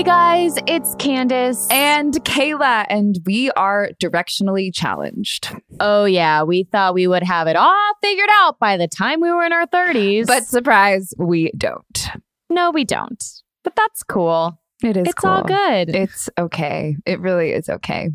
[0.00, 1.68] Hey guys, it's Candace.
[1.70, 5.54] And Kayla, and we are directionally challenged.
[5.78, 9.30] Oh, yeah, we thought we would have it all figured out by the time we
[9.30, 10.26] were in our 30s.
[10.26, 12.08] But surprise, we don't.
[12.48, 13.22] no, we don't.
[13.62, 14.58] But that's cool.
[14.82, 15.94] It is It's all good.
[15.94, 16.96] It's okay.
[17.04, 18.08] It really is okay.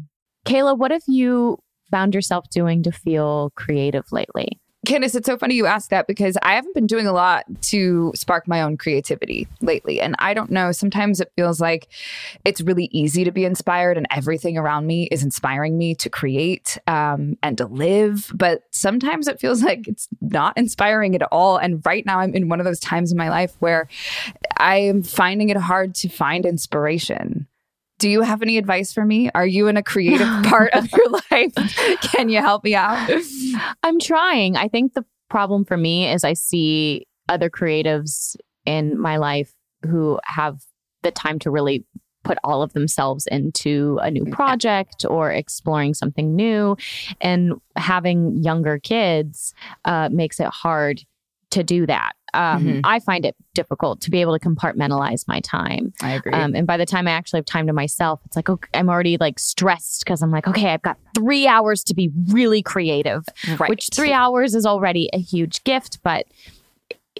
[0.44, 1.60] Kayla, what have you
[1.92, 4.60] found yourself doing to feel creative lately?
[4.86, 8.12] Candace, it's so funny you ask that because I haven't been doing a lot to
[8.16, 10.00] spark my own creativity lately.
[10.00, 11.88] And I don't know, sometimes it feels like
[12.46, 16.78] it's really easy to be inspired and everything around me is inspiring me to create
[16.88, 18.32] um, and to live.
[18.34, 21.58] But sometimes it feels like it's not inspiring at all.
[21.58, 23.88] And right now I'm in one of those times in my life where
[24.58, 27.48] I am finding it hard to find inspiration.
[27.98, 29.30] Do you have any advice for me?
[29.34, 31.54] Are you in a creative part of your life?
[32.02, 33.10] Can you help me out?
[33.84, 34.58] I'm trying.
[34.58, 38.36] I think the problem for me is I see other creatives
[38.66, 39.54] in my life
[39.86, 40.60] who have
[41.04, 41.86] the time to really
[42.24, 46.76] put all of themselves into a new project or exploring something new.
[47.22, 49.54] And having younger kids
[49.86, 51.02] uh, makes it hard
[51.52, 52.14] to do that.
[52.36, 52.82] Um, Mhm.
[52.84, 55.94] I find it difficult to be able to compartmentalize my time.
[56.02, 56.34] I agree.
[56.34, 58.90] Um, and by the time I actually have time to myself, it's like, okay, I'm
[58.90, 63.26] already like stressed because I'm like, okay, I've got three hours to be really creative,
[63.58, 63.70] right.
[63.70, 66.00] which three hours is already a huge gift.
[66.04, 66.26] But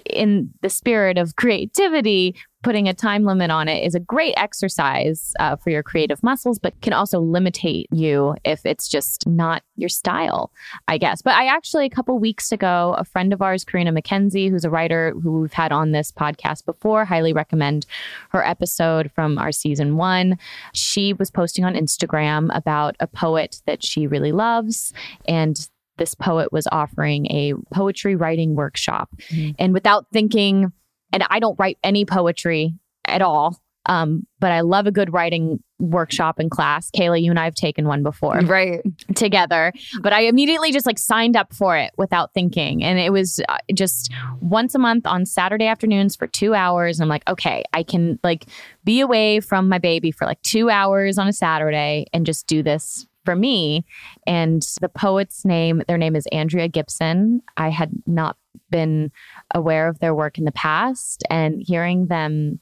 [0.04, 5.32] in the spirit of creativity, putting a time limit on it is a great exercise
[5.38, 9.88] uh, for your creative muscles, but can also limitate you if it's just not your
[9.88, 10.50] style,
[10.88, 11.22] I guess.
[11.22, 14.70] But I actually, a couple weeks ago, a friend of ours, Karina McKenzie, who's a
[14.70, 17.86] writer who we've had on this podcast before, highly recommend
[18.30, 20.36] her episode from our season one.
[20.74, 24.92] She was posting on Instagram about a poet that she really loves.
[25.28, 29.10] And this poet was offering a poetry writing workshop.
[29.58, 30.72] And without thinking,
[31.12, 32.74] and I don't write any poetry
[33.06, 33.60] at all.
[33.88, 36.90] Um, but I love a good writing workshop and class.
[36.90, 38.38] Kayla, you and I have taken one before.
[38.40, 38.82] Right.
[39.14, 39.72] Together.
[40.00, 42.82] But I immediately just like signed up for it without thinking.
[42.82, 46.98] And it was uh, just once a month on Saturday afternoons for two hours.
[46.98, 48.46] And I'm like, okay, I can like
[48.84, 52.64] be away from my baby for like two hours on a Saturday and just do
[52.64, 53.84] this for me.
[54.26, 57.42] And the poet's name, their name is Andrea Gibson.
[57.58, 58.38] I had not
[58.70, 59.12] been
[59.54, 62.60] aware of their work in the past and hearing them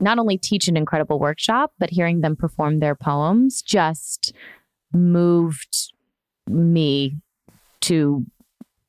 [0.00, 4.32] not only teach an incredible workshop, but hearing them perform their poems just
[4.92, 5.92] moved
[6.48, 7.16] me
[7.82, 8.26] to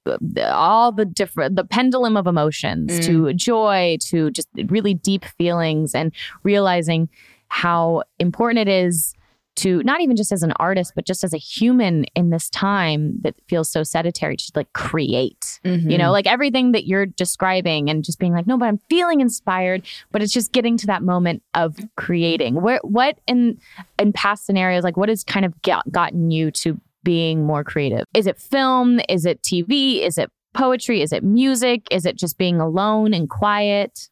[0.05, 0.17] uh,
[0.47, 3.05] all the different the pendulum of emotions mm.
[3.05, 6.11] to joy to just really deep feelings and
[6.43, 7.07] realizing
[7.49, 9.13] how important it is
[9.61, 13.19] to not even just as an artist, but just as a human in this time
[13.21, 15.89] that feels so sedentary to like create, mm-hmm.
[15.89, 19.21] you know, like everything that you're describing and just being like, no, but I'm feeling
[19.21, 22.61] inspired, but it's just getting to that moment of creating.
[22.61, 23.59] Where, what in,
[23.99, 28.05] in past scenarios, like what has kind of get, gotten you to being more creative?
[28.15, 28.99] Is it film?
[29.09, 30.01] Is it TV?
[30.01, 31.03] Is it poetry?
[31.03, 31.87] Is it music?
[31.91, 34.09] Is it just being alone and quiet?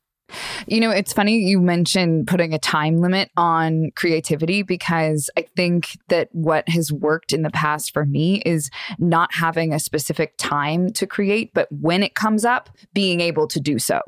[0.68, 5.98] You know, it's funny you mentioned putting a time limit on creativity because I think
[6.10, 10.92] that what has worked in the past for me is not having a specific time
[10.94, 14.02] to create, but when it comes up, being able to do so.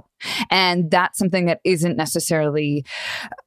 [0.49, 2.85] And that's something that isn't necessarily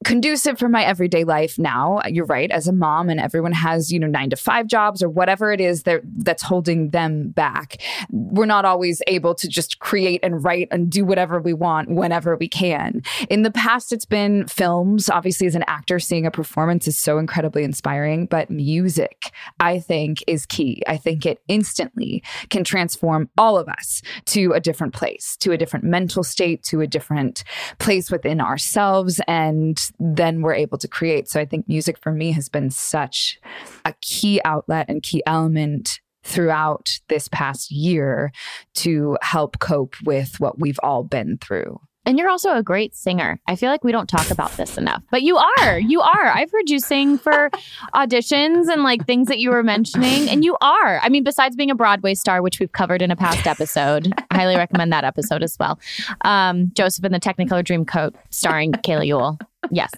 [0.04, 2.00] conducive for my everyday life now.
[2.06, 5.08] You're right, as a mom, and everyone has, you know, nine to five jobs or
[5.08, 7.80] whatever it is that, that's holding them back.
[8.10, 12.36] We're not always able to just create and write and do whatever we want whenever
[12.36, 13.02] we can.
[13.28, 15.08] In the past, it's been films.
[15.08, 20.22] Obviously, as an actor, seeing a performance is so incredibly inspiring, but music, I think,
[20.26, 20.82] is key.
[20.86, 25.58] I think it instantly can transform all of us to a different place, to a
[25.58, 27.44] different mental state to a different
[27.78, 31.28] place within ourselves and then we're able to create.
[31.28, 33.38] So I think music for me has been such
[33.84, 38.32] a key outlet and key element throughout this past year
[38.74, 41.78] to help cope with what we've all been through.
[42.06, 43.40] And you're also a great singer.
[43.46, 45.78] I feel like we don't talk about this enough, but you are.
[45.78, 46.26] You are.
[46.26, 47.50] I've heard you sing for
[47.94, 51.00] auditions and like things that you were mentioning, and you are.
[51.02, 54.36] I mean, besides being a Broadway star, which we've covered in a past episode, I
[54.36, 55.78] highly recommend that episode as well.
[56.24, 59.38] Um, Joseph and the Technicolor Dreamcoat, starring Kayla Ewell.
[59.70, 59.90] Yes,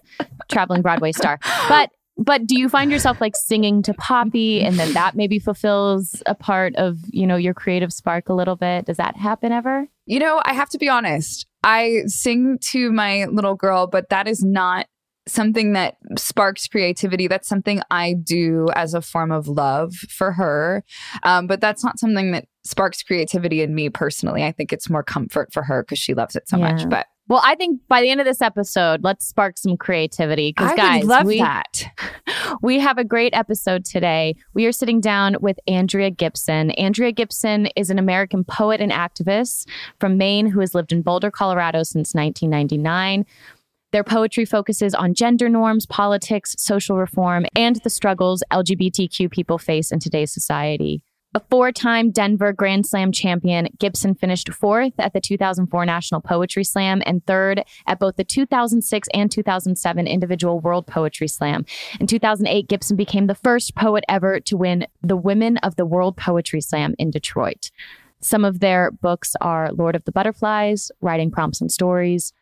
[0.49, 1.41] traveling Broadway star.
[1.69, 6.23] But but do you find yourself like singing to Poppy, and then that maybe fulfills
[6.27, 8.87] a part of you know your creative spark a little bit?
[8.87, 9.89] Does that happen ever?
[10.07, 11.47] You know, I have to be honest.
[11.67, 14.87] I sing to my little girl, but that is not
[15.27, 17.27] something that sparks creativity.
[17.27, 20.85] That's something I do as a form of love for her.
[21.25, 24.45] Um, but that's not something that sparks creativity in me personally.
[24.45, 26.71] I think it's more comfort for her because she loves it so yeah.
[26.71, 26.89] much.
[26.89, 30.51] But well, I think by the end of this episode, let's spark some creativity.
[30.51, 31.85] Because guys, love we, that.
[32.63, 34.37] We have a great episode today.
[34.55, 36.71] We are sitting down with Andrea Gibson.
[36.73, 39.69] Andrea Gibson is an American poet and activist
[39.99, 43.27] from Maine who has lived in Boulder, Colorado since 1999.
[43.93, 49.91] Their poetry focuses on gender norms, politics, social reform, and the struggles LGBTQ people face
[49.91, 51.03] in today's society.
[51.37, 56.65] A four time Denver Grand Slam champion, Gibson finished fourth at the 2004 National Poetry
[56.65, 61.67] Slam and third at both the 2006 and 2007 Individual World Poetry Slam.
[62.01, 66.17] In 2008, Gibson became the first poet ever to win the Women of the World
[66.17, 67.71] Poetry Slam in Detroit.
[68.19, 72.33] Some of their books are Lord of the Butterflies, Writing Prompts and Stories,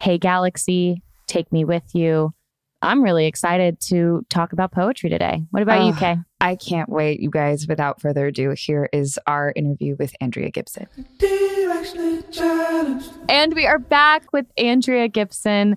[0.00, 2.34] Hey Galaxy, Take Me With You,
[2.82, 5.44] I'm really excited to talk about poetry today.
[5.50, 6.16] What about oh, you, Kay?
[6.40, 7.68] I can't wait, you guys.
[7.68, 10.88] Without further ado, here is our interview with Andrea Gibson.
[13.28, 15.76] And we are back with Andrea Gibson.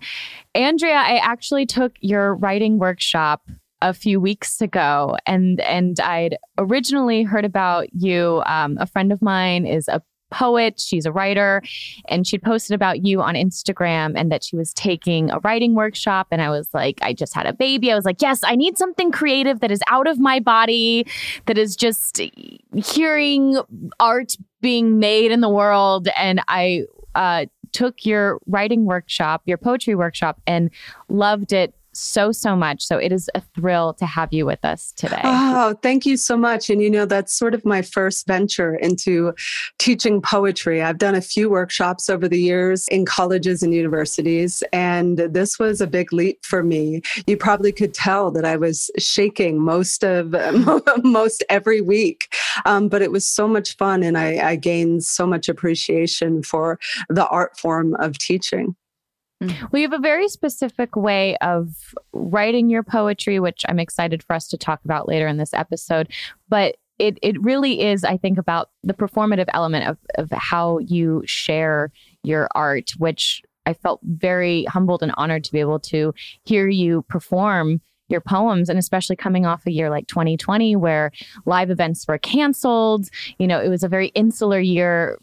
[0.56, 3.48] Andrea, I actually took your writing workshop
[3.82, 8.42] a few weeks ago and and I'd originally heard about you.
[8.48, 10.02] Um, a friend of mine is a
[10.32, 11.62] poet, she's a writer,
[12.08, 16.28] and she'd posted about you on Instagram and that she was taking a writing workshop.
[16.32, 17.92] And I was like, I just had a baby.
[17.92, 21.06] I was like, yes, I need something creative that is out of my body,
[21.46, 22.22] that is just
[22.76, 23.58] hearing
[24.00, 26.08] art being made in the world.
[26.18, 30.70] And I uh, took your writing workshop, your poetry workshop, and
[31.10, 32.84] loved it so, so much.
[32.84, 35.22] So it is a thrill to have you with us today.
[35.24, 36.70] Oh, thank you so much.
[36.70, 39.34] And you know, that's sort of my first venture into
[39.80, 40.82] teaching poetry.
[40.82, 45.82] I've done a few workshops over the years in colleges and universities, and this was
[45.82, 47.02] a big leap for me.
[47.28, 50.36] You probably could tell that I was shaking most of
[51.04, 52.34] most every week,
[52.66, 56.80] um, but it was so much fun, and I, I gained so much appreciation for
[57.10, 58.76] the art form of teaching.
[59.44, 59.72] Mm.
[59.72, 61.76] Well, you have a very specific way of
[62.14, 66.12] writing your poetry, which I'm excited for us to talk about later in this episode.
[66.48, 71.24] But it it really is, I think, about the performative element of of how you
[71.26, 71.92] share
[72.24, 76.14] your art, which I felt very humbled and honored to be able to
[76.46, 81.12] hear you perform your poems and especially coming off a year like 2020 where
[81.46, 85.18] live events were canceled you know it was a very insular year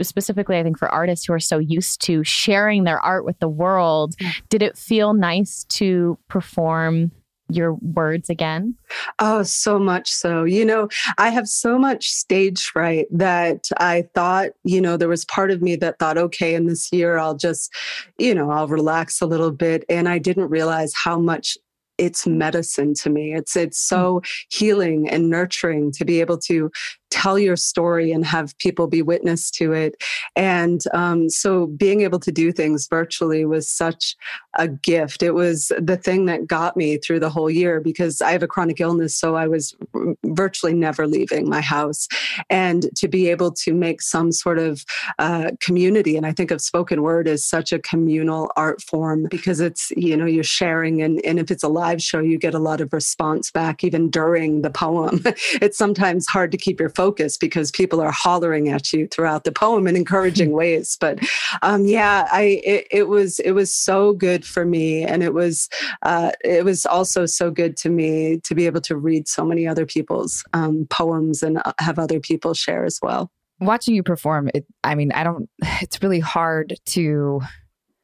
[0.00, 3.48] specifically i think for artists who are so used to sharing their art with the
[3.48, 4.32] world mm.
[4.48, 7.10] did it feel nice to perform
[7.54, 8.74] your words again?
[9.18, 10.44] Oh, so much so.
[10.44, 15.24] You know, I have so much stage fright that I thought, you know, there was
[15.24, 17.72] part of me that thought, okay, in this year, I'll just,
[18.18, 19.84] you know, I'll relax a little bit.
[19.88, 21.56] And I didn't realize how much
[22.02, 23.34] it's medicine to me.
[23.34, 24.28] It's it's so mm.
[24.50, 26.70] healing and nurturing to be able to
[27.12, 30.02] tell your story and have people be witness to it.
[30.34, 34.16] And um, so being able to do things virtually was such
[34.54, 35.22] a gift.
[35.22, 38.48] It was the thing that got me through the whole year because I have a
[38.48, 39.76] chronic illness, so I was
[40.24, 42.08] virtually never leaving my house.
[42.48, 44.82] And to be able to make some sort of
[45.18, 49.60] uh, community, and I think of spoken word as such a communal art form because
[49.60, 52.58] it's, you know, you're sharing, and, and if it's a live show, you get a
[52.58, 55.20] lot of response back even during the poem.
[55.60, 59.52] it's sometimes hard to keep your focus because people are hollering at you throughout the
[59.52, 60.96] poem in encouraging ways.
[61.00, 61.18] But
[61.62, 65.68] um, yeah, I it, it, was it was so good for me, and it was
[66.02, 69.66] uh, it was also so good to me to be able to read so many
[69.66, 73.30] other people's um, poems and uh, have other people share as well.
[73.60, 75.48] Watching you perform, it, I mean, I don't.
[75.82, 77.40] It's really hard to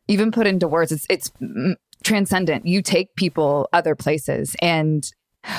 [0.09, 0.93] even put into words.
[0.93, 1.31] It's it's
[2.05, 2.67] transcendent.
[2.67, 5.09] You take people other places, and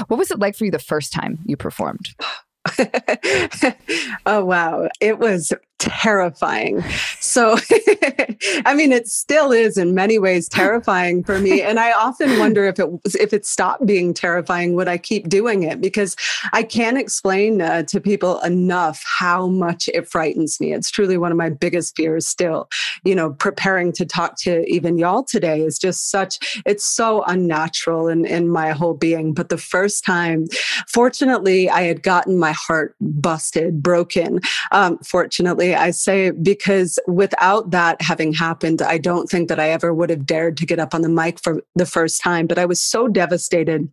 [0.08, 2.10] what was it like for you the first time you performed?
[4.26, 6.84] oh wow it was terrifying.
[7.20, 7.58] So,
[8.66, 11.62] I mean, it still is in many ways terrifying for me.
[11.62, 12.88] And I often wonder if it
[13.20, 15.82] if it stopped being terrifying, would I keep doing it?
[15.82, 16.16] Because
[16.54, 20.74] I can't explain uh, to people enough how much it frightens me.
[20.74, 22.70] It's truly one of my biggest fears still.
[23.04, 28.10] You know, preparing to talk to even y'all today is just such, it's so unnatural
[28.10, 29.34] in, in my whole being.
[29.34, 30.48] But the first time,
[30.88, 34.40] fortunately, I had gotten my heart busted, broken.
[34.72, 39.94] Um, fortunately, I say because without that having happened, I don't think that I ever
[39.94, 42.48] would have dared to get up on the mic for the first time.
[42.48, 43.90] But I was so devastated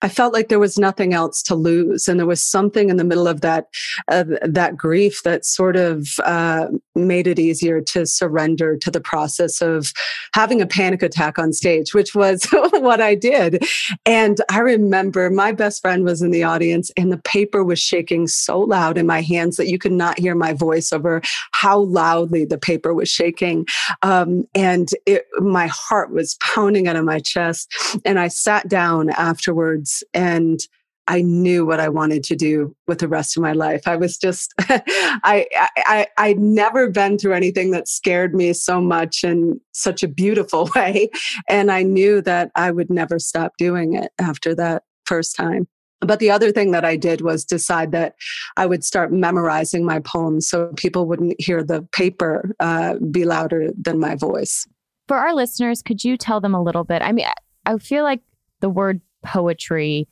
[0.00, 3.04] I felt like there was nothing else to lose, and there was something in the
[3.04, 3.66] middle of that
[4.06, 9.60] uh, that grief that sort of uh, made it easier to surrender to the process
[9.60, 9.92] of
[10.34, 13.64] having a panic attack on stage, which was what I did.
[14.06, 18.28] And I remember my best friend was in the audience, and the paper was shaking
[18.28, 22.44] so loud in my hands that you could not hear my voice over how loudly
[22.44, 23.66] the paper was shaking,
[24.02, 27.74] um, and it, my heart was pounding out of my chest.
[28.04, 30.60] And I sat down afterwards and
[31.08, 33.88] I knew what I wanted to do with the rest of my life.
[33.88, 35.46] I was just, I,
[35.78, 40.68] I, I'd never been through anything that scared me so much in such a beautiful
[40.76, 41.08] way.
[41.48, 45.66] And I knew that I would never stop doing it after that first time.
[46.00, 48.14] But the other thing that I did was decide that
[48.56, 53.70] I would start memorizing my poems so people wouldn't hear the paper uh, be louder
[53.76, 54.66] than my voice.
[55.08, 57.00] For our listeners, could you tell them a little bit?
[57.00, 57.26] I mean,
[57.64, 58.20] I feel like
[58.60, 60.08] the word poetry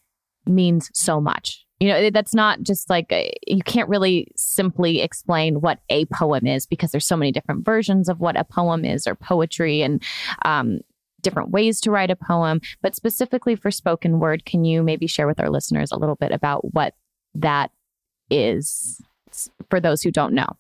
[0.47, 1.65] means so much.
[1.79, 6.47] You know, that's not just like a, you can't really simply explain what a poem
[6.47, 10.03] is because there's so many different versions of what a poem is or poetry and
[10.47, 10.81] um,
[11.21, 12.61] different ways to write a poem.
[12.81, 16.33] But specifically for spoken word, can you maybe share with our listeners a little bit
[16.33, 16.95] about what
[17.35, 17.71] that
[18.31, 19.01] is
[19.69, 20.57] for those who don't know?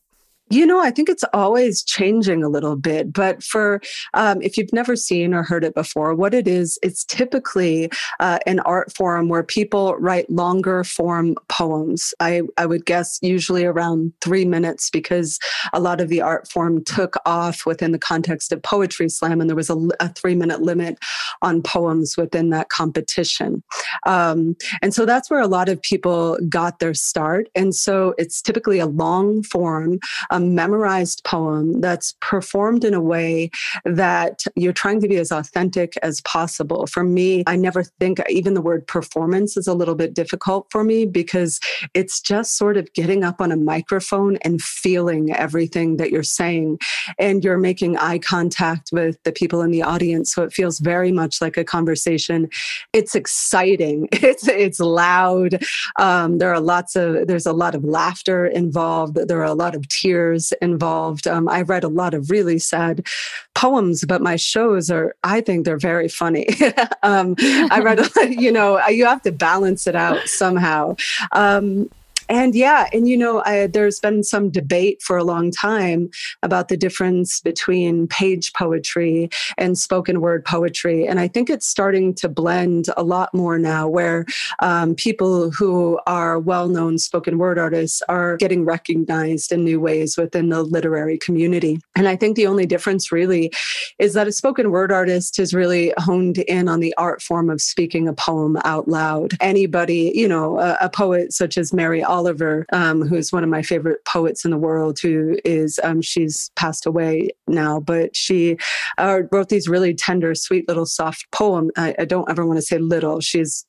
[0.48, 3.12] You know, I think it's always changing a little bit.
[3.12, 3.80] But for
[4.14, 8.38] um, if you've never seen or heard it before, what it is, it's typically uh,
[8.46, 12.14] an art form where people write longer form poems.
[12.20, 15.40] I, I would guess usually around three minutes because
[15.72, 19.50] a lot of the art form took off within the context of Poetry Slam, and
[19.50, 20.98] there was a, a three minute limit
[21.42, 23.64] on poems within that competition.
[24.06, 27.48] Um, and so that's where a lot of people got their start.
[27.56, 29.98] And so it's typically a long form
[30.36, 33.50] a memorized poem that's performed in a way
[33.86, 36.86] that you're trying to be as authentic as possible.
[36.86, 40.84] For me, I never think even the word performance is a little bit difficult for
[40.84, 41.58] me because
[41.94, 46.78] it's just sort of getting up on a microphone and feeling everything that you're saying.
[47.18, 50.34] And you're making eye contact with the people in the audience.
[50.34, 52.50] So it feels very much like a conversation.
[52.92, 54.08] It's exciting.
[54.26, 55.62] It's, it's loud.
[56.00, 59.14] Um, there are lots of, there's a lot of laughter involved.
[59.28, 61.26] There are a lot of tears writers involved.
[61.26, 63.06] Um, I read a lot of really sad
[63.54, 66.48] poems, but my shows are, I think they're very funny.
[67.02, 70.96] um, I read, you know, you have to balance it out somehow.
[71.32, 71.90] Um,
[72.28, 76.10] and yeah, and you know, I, there's been some debate for a long time
[76.42, 79.28] about the difference between page poetry
[79.58, 81.06] and spoken word poetry.
[81.06, 84.26] And I think it's starting to blend a lot more now, where
[84.60, 90.16] um, people who are well known spoken word artists are getting recognized in new ways
[90.16, 91.78] within the literary community.
[91.94, 93.52] And I think the only difference really
[93.98, 97.60] is that a spoken word artist has really honed in on the art form of
[97.60, 99.34] speaking a poem out loud.
[99.40, 103.60] Anybody, you know, a, a poet such as Mary Oliver, um, who's one of my
[103.60, 108.56] favorite poets in the world, who is, um, she's passed away now, but she
[108.96, 111.70] uh, wrote these really tender, sweet little soft poem.
[111.76, 113.20] I, I don't ever want to say little.
[113.20, 113.66] She's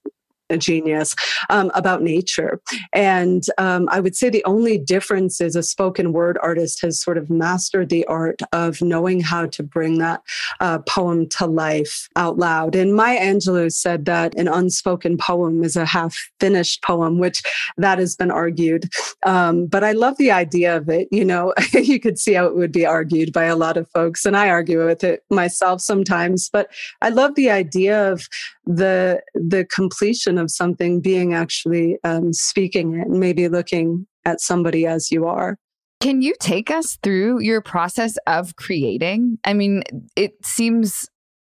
[0.49, 1.15] a genius
[1.49, 2.59] um, about nature.
[2.93, 7.17] And um, I would say the only difference is a spoken word artist has sort
[7.17, 10.21] of mastered the art of knowing how to bring that
[10.59, 12.75] uh, poem to life out loud.
[12.75, 17.41] And Maya Angelou said that an unspoken poem is a half finished poem, which
[17.77, 18.89] that has been argued.
[19.25, 21.07] Um, but I love the idea of it.
[21.11, 24.25] You know, you could see how it would be argued by a lot of folks,
[24.25, 26.49] and I argue with it myself sometimes.
[26.49, 26.69] But
[27.01, 28.27] I love the idea of
[28.65, 34.85] the the completion of something being actually um, speaking it and maybe looking at somebody
[34.85, 35.57] as you are.
[35.99, 39.39] Can you take us through your process of creating?
[39.43, 39.83] I mean
[40.15, 41.09] it seems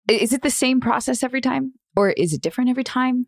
[0.08, 3.26] is it the same process every time or is it different every time?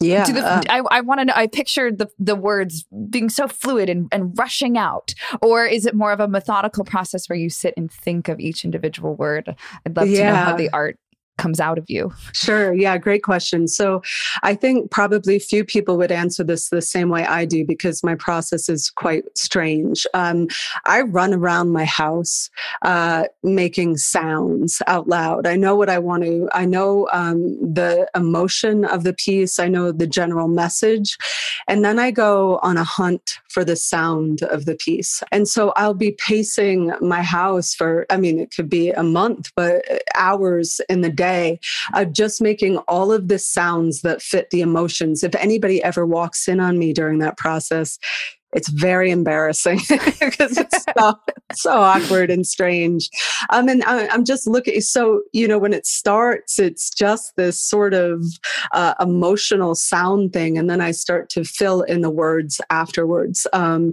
[0.00, 3.48] Yeah the, uh, I, I want to know i pictured the, the words being so
[3.48, 5.12] fluid and, and rushing out
[5.42, 8.64] or is it more of a methodical process where you sit and think of each
[8.64, 9.56] individual word?
[9.86, 10.18] I'd love yeah.
[10.18, 10.98] to know how the art
[11.38, 12.12] comes out of you?
[12.32, 12.74] Sure.
[12.74, 13.68] Yeah, great question.
[13.68, 14.02] So
[14.42, 18.14] I think probably few people would answer this the same way I do because my
[18.14, 20.06] process is quite strange.
[20.12, 20.48] Um,
[20.84, 22.50] I run around my house
[22.82, 25.46] uh, making sounds out loud.
[25.46, 29.68] I know what I want to, I know um, the emotion of the piece, I
[29.68, 31.16] know the general message.
[31.68, 35.22] And then I go on a hunt for the sound of the piece.
[35.30, 39.52] And so I'll be pacing my house for, I mean, it could be a month,
[39.54, 41.60] but hours in the day day
[41.94, 45.22] of just making all of the sounds that fit the emotions.
[45.22, 47.98] If anybody ever walks in on me during that process,
[48.52, 49.78] it's very embarrassing
[50.20, 51.18] because it's so,
[51.52, 53.10] so awkward and strange.
[53.50, 54.80] Um, and I, am just looking.
[54.80, 58.24] So you know, when it starts, it's just this sort of
[58.72, 63.46] uh, emotional sound thing, and then I start to fill in the words afterwards.
[63.52, 63.92] Um,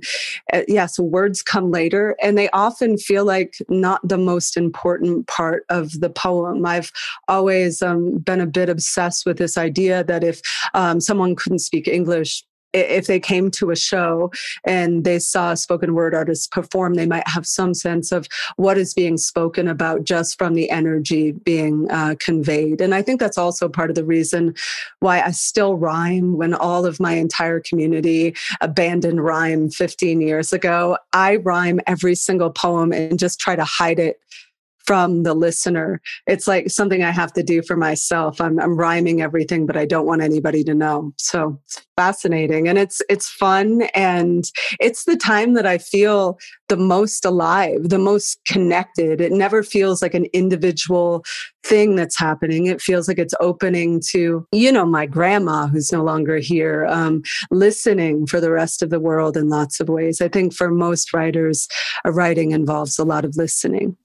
[0.54, 5.28] uh, yeah, so words come later, and they often feel like not the most important
[5.28, 6.66] part of the poem.
[6.66, 6.92] I've
[7.28, 10.42] always um, been a bit obsessed with this idea that if
[10.74, 12.44] um, someone couldn't speak English
[12.76, 14.32] if they came to a show
[14.66, 18.78] and they saw a spoken word artist perform, they might have some sense of what
[18.78, 22.82] is being spoken about just from the energy being uh, conveyed.
[22.82, 24.56] And I think that's also part of the reason
[25.00, 30.98] why I still rhyme when all of my entire community abandoned rhyme 15 years ago.
[31.14, 34.20] I rhyme every single poem and just try to hide it
[34.86, 36.02] from the listener.
[36.28, 38.40] It's like something I have to do for myself.
[38.40, 41.14] I'm, I'm rhyming everything, but I don't want anybody to know.
[41.18, 44.44] So it's fascinating and it's it's fun and
[44.80, 49.22] it's the time that I feel the most alive, the most connected.
[49.22, 51.24] It never feels like an individual
[51.64, 52.68] thing that's happening.
[52.68, 57.24] It feels like it's opening to, you know, my grandma who's no longer here, um,
[57.50, 60.22] listening for the rest of the world in lots of ways.
[60.22, 61.68] I think for most writers,
[62.04, 63.98] a writing involves a lot of listening.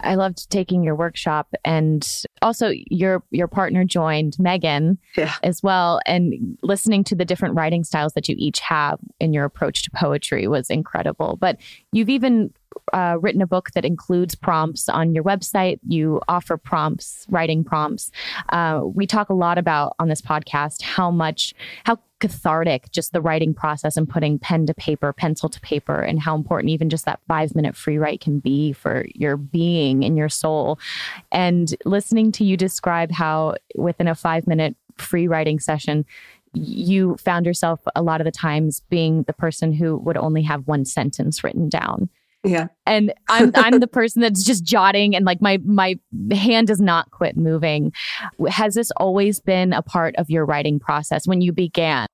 [0.00, 2.06] I loved taking your workshop and
[2.40, 5.34] also your your partner joined Megan yeah.
[5.42, 9.44] as well and listening to the different writing styles that you each have in your
[9.44, 11.36] approach to poetry was incredible.
[11.40, 11.58] But
[11.92, 12.52] you've even
[12.92, 15.78] uh, written a book that includes prompts on your website.
[15.86, 18.10] You offer prompts, writing prompts.
[18.50, 23.20] Uh, we talk a lot about on this podcast how much, how cathartic just the
[23.20, 27.04] writing process and putting pen to paper, pencil to paper, and how important even just
[27.04, 30.78] that five minute free write can be for your being and your soul.
[31.32, 36.04] And listening to you describe how within a five minute free writing session,
[36.54, 40.66] you found yourself a lot of the times being the person who would only have
[40.66, 42.08] one sentence written down
[42.44, 42.68] yeah.
[42.86, 45.98] And I'm I'm the person that's just jotting and like my my
[46.32, 47.92] hand does not quit moving.
[48.48, 52.06] Has this always been a part of your writing process when you began?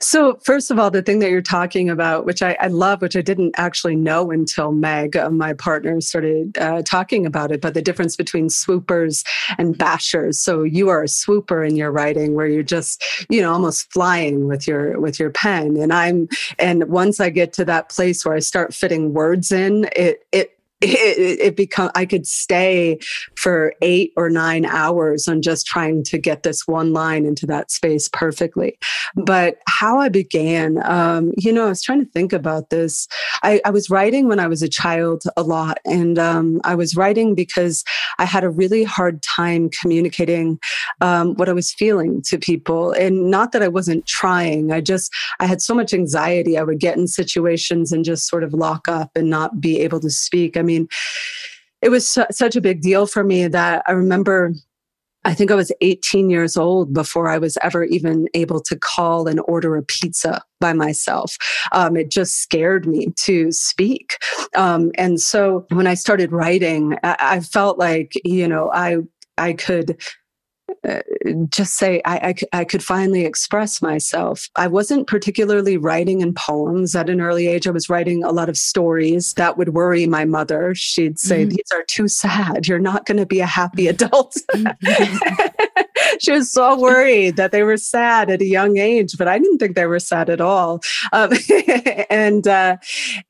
[0.00, 3.16] So, first of all, the thing that you're talking about, which I, I love, which
[3.16, 7.74] I didn't actually know until Meg, uh, my partner, started uh, talking about it, but
[7.74, 9.24] the difference between swoopers
[9.58, 10.36] and bashers.
[10.36, 14.48] So, you are a swooper in your writing, where you're just, you know, almost flying
[14.48, 18.34] with your with your pen, and I'm, and once I get to that place where
[18.34, 22.98] I start fitting words in, it it it, it become I could stay
[23.36, 27.70] for eight or nine hours on just trying to get this one line into that
[27.70, 28.78] space perfectly.
[29.14, 33.08] But how I began, um, you know, I was trying to think about this.
[33.42, 36.96] I, I was writing when I was a child a lot, and um, I was
[36.96, 37.82] writing because
[38.18, 40.58] I had a really hard time communicating
[41.00, 44.72] um, what I was feeling to people, and not that I wasn't trying.
[44.72, 46.58] I just I had so much anxiety.
[46.58, 50.00] I would get in situations and just sort of lock up and not be able
[50.00, 50.56] to speak.
[50.56, 50.88] I mean,
[51.80, 54.52] it was su- such a big deal for me that I remember
[55.26, 59.26] I think I was 18 years old before I was ever even able to call
[59.26, 61.36] and order a pizza by myself.
[61.72, 64.18] Um, it just scared me to speak.
[64.54, 68.98] Um, and so when I started writing, I, I felt like, you know, I,
[69.36, 70.00] I could
[71.48, 74.48] just say I, I, I, could finally express myself.
[74.56, 77.66] I wasn't particularly writing in poems at an early age.
[77.66, 80.74] I was writing a lot of stories that would worry my mother.
[80.74, 81.50] She'd say, mm-hmm.
[81.50, 82.68] These are too sad.
[82.68, 84.36] You're not going to be a happy adult.
[84.52, 85.46] Mm-hmm.
[86.20, 89.58] she was so worried that they were sad at a young age, but I didn't
[89.58, 90.80] think they were sad at all.
[91.12, 91.30] Um,
[92.10, 92.76] and uh,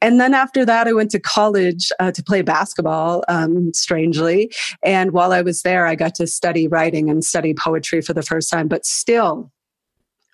[0.00, 3.24] and then after that, I went to college uh, to play basketball.
[3.28, 8.00] Um, strangely, and while I was there, I got to study writing and study poetry
[8.00, 8.68] for the first time.
[8.68, 9.50] But still,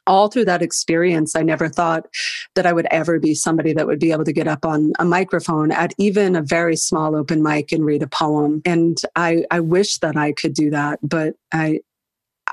[0.06, 2.06] all through that experience, I never thought
[2.54, 5.04] that I would ever be somebody that would be able to get up on a
[5.04, 8.62] microphone at even a very small open mic and read a poem.
[8.64, 11.80] And I, I wish that I could do that, but I,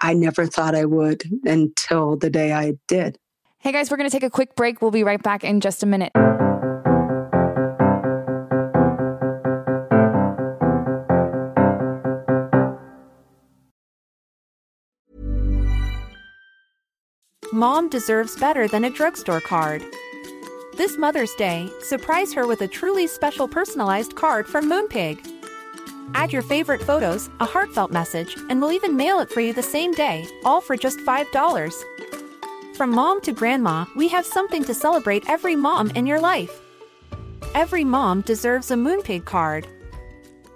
[0.02, 3.18] I never thought I would until the day I did.
[3.60, 4.82] Hey guys, we're going to take a quick break.
[4.82, 6.14] We'll be right back in just a minute.
[17.52, 19.84] Mom deserves better than a drugstore card.
[20.78, 25.39] This Mother's Day, surprise her with a truly special personalized card from Moonpig.
[26.14, 29.64] Add your favorite photos, a heartfelt message, and we'll even mail it for you the
[29.64, 31.74] same day, all for just $5.
[32.76, 36.62] From mom to grandma, we have something to celebrate every mom in your life.
[37.54, 39.68] Every mom deserves a Moonpig card.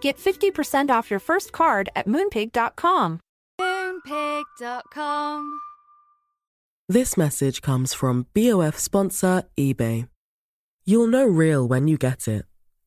[0.01, 3.19] Get 50% off your first card at moonpig.com.
[3.59, 5.59] Moonpig.com.
[6.87, 10.07] This message comes from BOF sponsor eBay.
[10.85, 12.45] You'll know real when you get it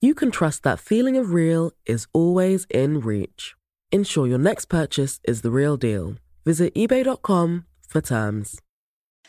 [0.00, 3.54] you can trust that feeling of real is always in reach.
[3.92, 6.16] Ensure your next purchase is the real deal.
[6.44, 8.60] Visit eBay.com for terms.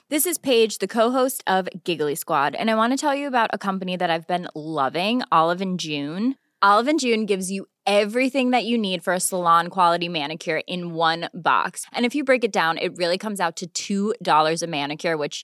[0.10, 3.50] This is Paige, the co-host of Giggly Squad, and I want to tell you about
[3.54, 6.36] a company that I've been loving, Olive and June.
[6.62, 10.94] Olive and June gives you everything that you need for a salon quality manicure in
[10.94, 11.86] one box.
[11.92, 15.44] And if you break it down, it really comes out to $2 a manicure, which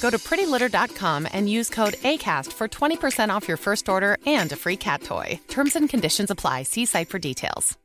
[0.00, 4.56] Go to prettylitter.com and use code ACAST for 20% off your first order and a
[4.56, 5.38] free cat toy.
[5.48, 6.64] Terms and conditions apply.
[6.64, 7.76] See site for details.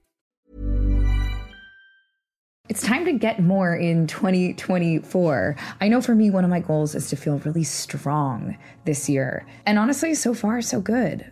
[2.68, 5.56] It's time to get more in 2024.
[5.80, 9.46] I know for me, one of my goals is to feel really strong this year.
[9.68, 11.32] And honestly, so far, so good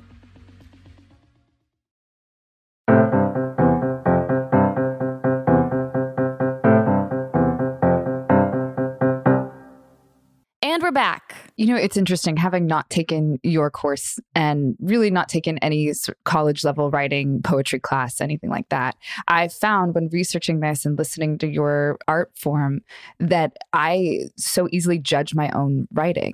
[10.63, 11.35] And we're back.
[11.57, 15.91] You know, it's interesting having not taken your course and really not taken any
[16.23, 18.95] college level writing, poetry class, anything like that.
[19.27, 22.81] I found when researching this and listening to your art form
[23.19, 26.33] that I so easily judge my own writing.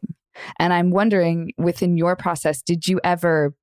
[0.59, 3.55] And I'm wondering within your process, did you ever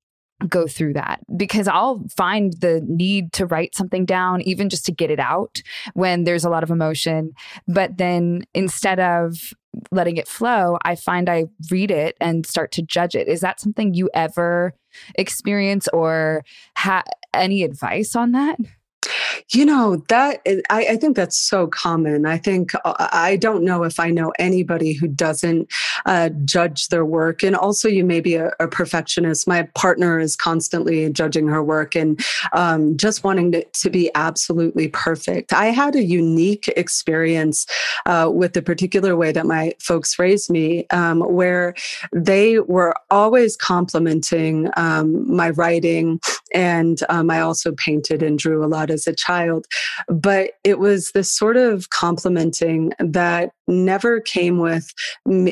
[0.47, 4.91] go through that because I'll find the need to write something down, even just to
[4.91, 5.61] get it out
[5.93, 7.31] when there's a lot of emotion.
[7.67, 9.53] But then instead of
[9.91, 13.27] letting it flow, I find I read it and start to judge it.
[13.27, 14.73] Is that something you ever
[15.15, 16.43] experience or
[16.75, 18.57] have any advice on that?
[19.51, 22.25] You know, that I, I, think that's so common.
[22.25, 25.71] I think uh, I don't know if I know anybody who doesn't
[26.07, 27.43] uh, judge their work.
[27.43, 29.47] And also, you may be a, a, perfectionist.
[29.47, 32.19] My partner is constantly judging her work and
[32.53, 35.53] um, just wanting to, to be absolutely perfect.
[35.53, 37.67] I had a unique experience
[38.07, 41.75] uh, with the particular way that my folks raised me, um, where
[42.11, 46.19] they were always complimenting um, my writing.
[46.53, 49.65] And um, I also painted and drew a lot as a child.
[50.07, 54.93] But it was this sort of complimenting that never came with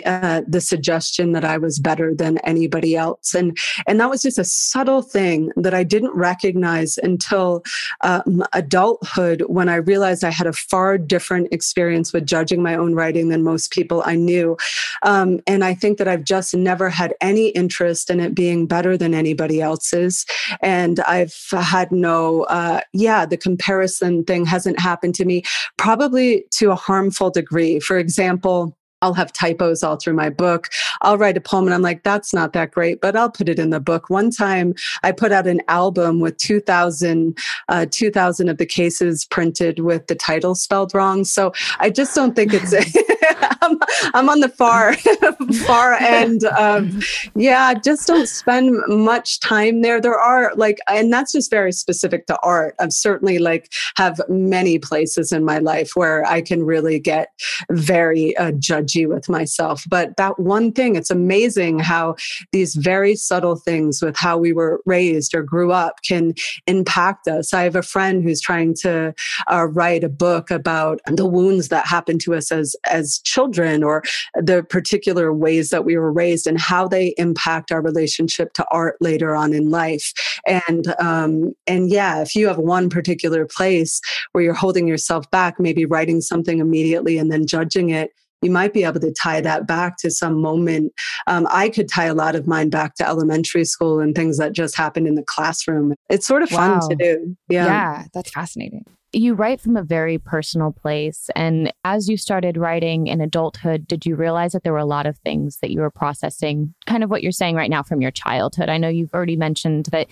[0.06, 3.34] uh, the suggestion that I was better than anybody else.
[3.34, 7.64] And, and that was just a subtle thing that I didn't recognize until
[8.02, 12.96] um, adulthood when I realized I had a far different experience with judging my own
[12.96, 14.58] writing than most people I knew.
[15.02, 18.98] Um, and I think that I've just never had any interest in it being better
[18.98, 20.26] than anybody else's.
[20.62, 25.44] And I've had no, uh, yeah, the comparison thing hasn't happened to me,
[25.78, 27.80] probably to a harmful degree.
[27.80, 30.70] For example, I'll have typos all through my book.
[31.02, 33.60] I'll write a poem and I'm like, that's not that great, but I'll put it
[33.60, 34.10] in the book.
[34.10, 37.38] One time I put out an album with 2000,
[37.68, 41.26] uh, 2000 of the cases printed with the title spelled wrong.
[41.26, 42.74] So I just don't think it's,
[43.62, 43.78] I'm,
[44.14, 44.94] I'm, on the far,
[45.66, 50.00] far end of, yeah, just don't spend much time there.
[50.00, 52.76] There are like, and that's just very specific to art.
[52.80, 57.34] I've certainly like have many places in my life where I can really get
[57.70, 59.84] very uh, judged with myself.
[59.90, 62.16] But that one thing, it's amazing how
[62.52, 66.34] these very subtle things with how we were raised or grew up can
[66.68, 67.54] impact us.
[67.54, 69.14] I have a friend who's trying to
[69.52, 74.04] uh, write a book about the wounds that happened to us as, as children or
[74.36, 78.96] the particular ways that we were raised and how they impact our relationship to art
[79.02, 80.14] later on in life.
[80.46, 84.00] And, um, and yeah, if you have one particular place
[84.32, 88.12] where you're holding yourself back, maybe writing something immediately and then judging it,
[88.44, 90.94] you might be able to tie that back to some moment.
[91.28, 94.54] Um, I could tie a lot of mine back to elementary school and things that
[94.54, 95.94] just happened in the classroom.
[96.10, 96.88] It's sort of fun wow.
[96.88, 97.38] to do.
[97.50, 97.66] Yeah.
[97.66, 98.86] Yeah, that's fascinating.
[99.16, 101.30] You write from a very personal place.
[101.36, 105.06] And as you started writing in adulthood, did you realize that there were a lot
[105.06, 108.10] of things that you were processing, kind of what you're saying right now from your
[108.10, 108.70] childhood?
[108.70, 110.08] I know you've already mentioned that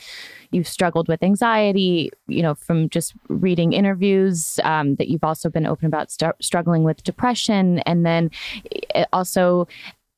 [0.51, 5.65] you've struggled with anxiety, you know, from just reading interviews, um, that you've also been
[5.65, 7.79] open about st- struggling with depression.
[7.79, 8.29] And then
[8.93, 9.67] eh, also,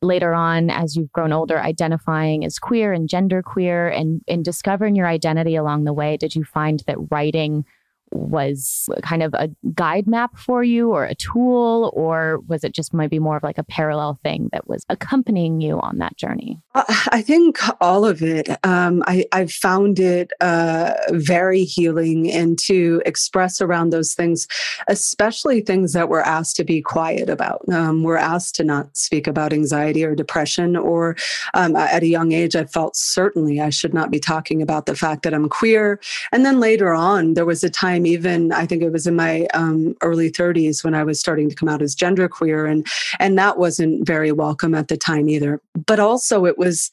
[0.01, 4.95] later on as you've grown older identifying as queer and gender queer and, and discovering
[4.95, 7.65] your identity along the way did you find that writing
[8.13, 12.93] was kind of a guide map for you or a tool, or was it just
[12.93, 16.59] maybe more of like a parallel thing that was accompanying you on that journey?
[16.75, 18.49] I think all of it.
[18.65, 24.47] Um, I, I found it uh, very healing and to express around those things,
[24.87, 27.61] especially things that we're asked to be quiet about.
[27.71, 31.15] Um, we're asked to not speak about anxiety or depression, or
[31.53, 34.95] um, at a young age, I felt certainly I should not be talking about the
[34.95, 35.99] fact that I'm queer.
[36.31, 39.15] And then later on, there was a time time, even I think it was in
[39.15, 42.85] my um, early 30s when I was starting to come out as genderqueer, and
[43.19, 45.61] and that wasn't very welcome at the time either.
[45.73, 46.91] But also, it was.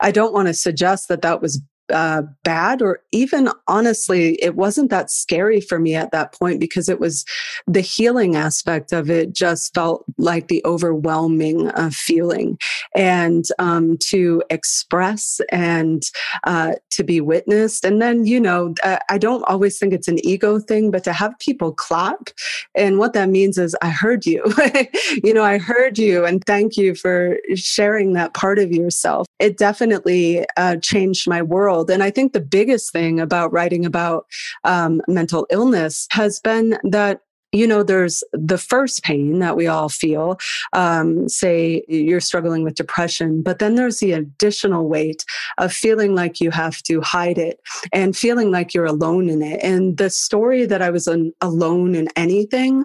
[0.00, 4.90] I don't want to suggest that that was uh, bad or even honestly it wasn't
[4.90, 7.24] that scary for me at that point because it was
[7.66, 12.58] the healing aspect of it just felt like the overwhelming uh, feeling.
[12.94, 16.02] And um, to express and
[16.44, 17.84] uh, to be witnessed.
[17.84, 18.74] And then you know
[19.08, 22.28] i don't always think it's an ego thing but to have people clap
[22.74, 24.42] and what that means is i heard you.
[25.24, 29.26] You know i heard you and thank you for sharing that part of yourself.
[29.38, 31.90] It definitely uh, changed my world world.
[31.90, 34.26] And I think the biggest thing about writing about
[34.64, 39.88] um, mental illness has been that you know, there's the first pain that we all
[39.88, 40.36] feel.
[40.74, 45.24] Um, say you're struggling with depression, but then there's the additional weight
[45.56, 47.58] of feeling like you have to hide it
[47.90, 49.60] and feeling like you're alone in it.
[49.62, 52.84] And the story that I was an, alone in anything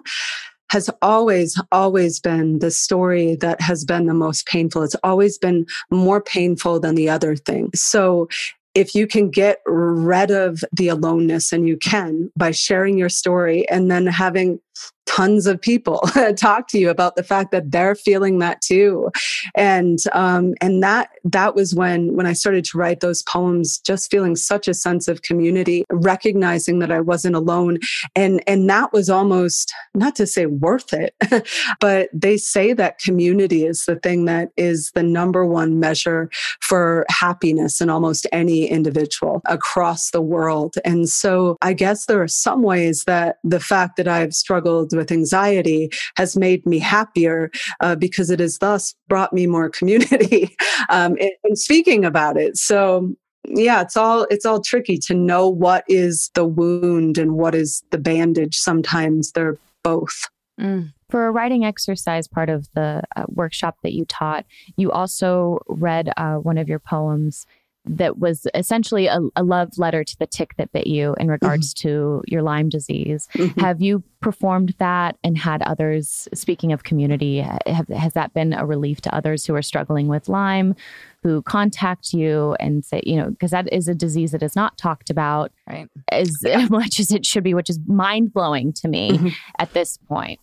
[0.70, 4.82] has always, always been the story that has been the most painful.
[4.82, 7.70] It's always been more painful than the other thing.
[7.74, 8.28] So
[8.74, 13.68] if you can get rid of the aloneness and you can by sharing your story
[13.68, 14.60] and then having
[15.06, 15.98] tons of people
[16.36, 19.10] talk to you about the fact that they're feeling that too.
[19.54, 24.10] And um, and that that was when when i started to write those poems just
[24.10, 27.78] feeling such a sense of community recognizing that i wasn't alone.
[28.14, 31.14] And and that was almost not to say worth it
[31.80, 37.04] but they say that community is the thing that is the number one measure for
[37.08, 40.76] happiness in almost any individual across the world.
[40.84, 45.12] And so i guess there are some ways that the fact that i've struggled with
[45.12, 50.54] anxiety has made me happier uh, because it has thus brought me more community
[50.88, 52.56] um, in, in speaking about it.
[52.56, 53.14] So
[53.48, 57.82] yeah it's all it's all tricky to know what is the wound and what is
[57.90, 60.28] the bandage sometimes they're both
[60.58, 60.90] mm.
[61.10, 66.10] for a writing exercise part of the uh, workshop that you taught you also read
[66.16, 67.46] uh, one of your poems
[67.86, 71.74] that was essentially a, a, love letter to the tick that bit you in regards
[71.74, 71.88] mm-hmm.
[71.88, 73.28] to your Lyme disease.
[73.34, 73.60] Mm-hmm.
[73.60, 78.64] Have you performed that and had others, speaking of community, have, has that been a
[78.64, 80.74] relief to others who are struggling with Lyme,
[81.22, 84.78] who contact you and say, you know, because that is a disease that is not
[84.78, 85.88] talked about right.
[86.10, 86.34] as
[86.70, 89.28] much as it should be, which is mind blowing to me mm-hmm.
[89.58, 90.40] at this point.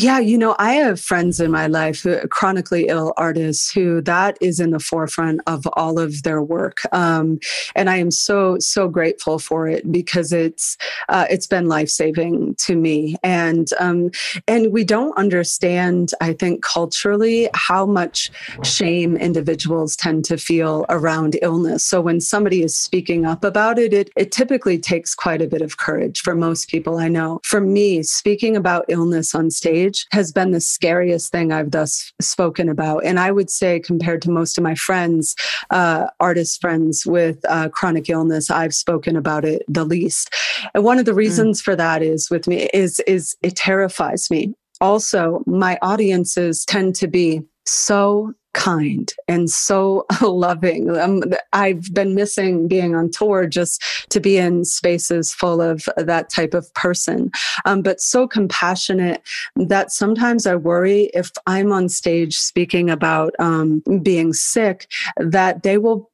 [0.00, 4.38] Yeah, you know, I have friends in my life, uh, chronically ill artists, who that
[4.40, 7.40] is in the forefront of all of their work, um,
[7.74, 10.76] and I am so so grateful for it because it's
[11.08, 14.12] uh, it's been life saving to me, and um,
[14.46, 18.30] and we don't understand, I think, culturally how much
[18.62, 21.84] shame individuals tend to feel around illness.
[21.84, 25.60] So when somebody is speaking up about it, it it typically takes quite a bit
[25.60, 27.40] of courage for most people I know.
[27.42, 32.68] For me, speaking about illness on stage has been the scariest thing I've thus spoken
[32.68, 33.04] about.
[33.04, 35.34] And I would say, compared to most of my friends,
[35.70, 40.32] uh, artist friends with uh, chronic illness, I've spoken about it the least.
[40.74, 41.16] And one of the mm.
[41.16, 41.64] reasons mm.
[41.64, 44.54] for that is with me is is it terrifies me.
[44.80, 50.96] Also, my audiences tend to be so kind and so loving.
[50.96, 56.30] Um, I've been missing being on tour just to be in spaces full of that
[56.30, 57.30] type of person,
[57.64, 59.22] um, but so compassionate
[59.56, 65.78] that sometimes I worry if I'm on stage speaking about um, being sick, that they
[65.78, 66.07] will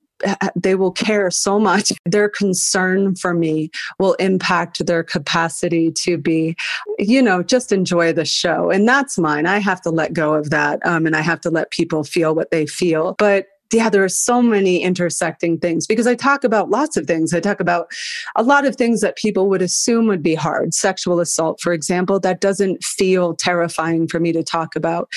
[0.57, 1.93] they will care so much.
[2.05, 6.57] Their concern for me will impact their capacity to be,
[6.99, 8.71] you know, just enjoy the show.
[8.71, 9.47] And that's mine.
[9.47, 10.85] I have to let go of that.
[10.87, 13.15] Um, and I have to let people feel what they feel.
[13.19, 17.35] But yeah, there are so many intersecting things because I talk about lots of things.
[17.35, 17.91] I talk about
[18.37, 20.75] a lot of things that people would assume would be hard.
[20.75, 25.09] Sexual assault, for example, that doesn't feel terrifying for me to talk about,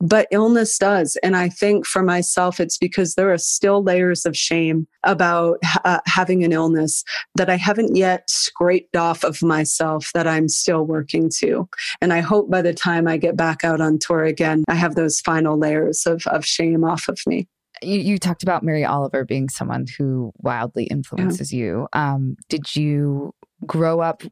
[0.00, 1.16] but illness does.
[1.22, 6.00] And I think for myself, it's because there are still layers of shame about uh,
[6.06, 7.04] having an illness
[7.34, 11.68] that I haven't yet scraped off of myself that I'm still working to.
[12.00, 14.94] And I hope by the time I get back out on tour again, I have
[14.94, 17.46] those final layers of, of shame off of me
[17.82, 21.58] you, you, talked about Mary Oliver being someone who wildly influences yeah.
[21.58, 21.88] you.
[21.92, 23.34] Um, did you
[23.66, 24.22] grow up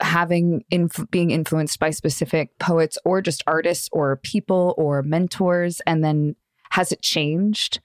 [0.00, 6.02] having inf- being influenced by specific poets or just artists or people or mentors, and
[6.04, 6.36] then
[6.70, 7.80] has it changed?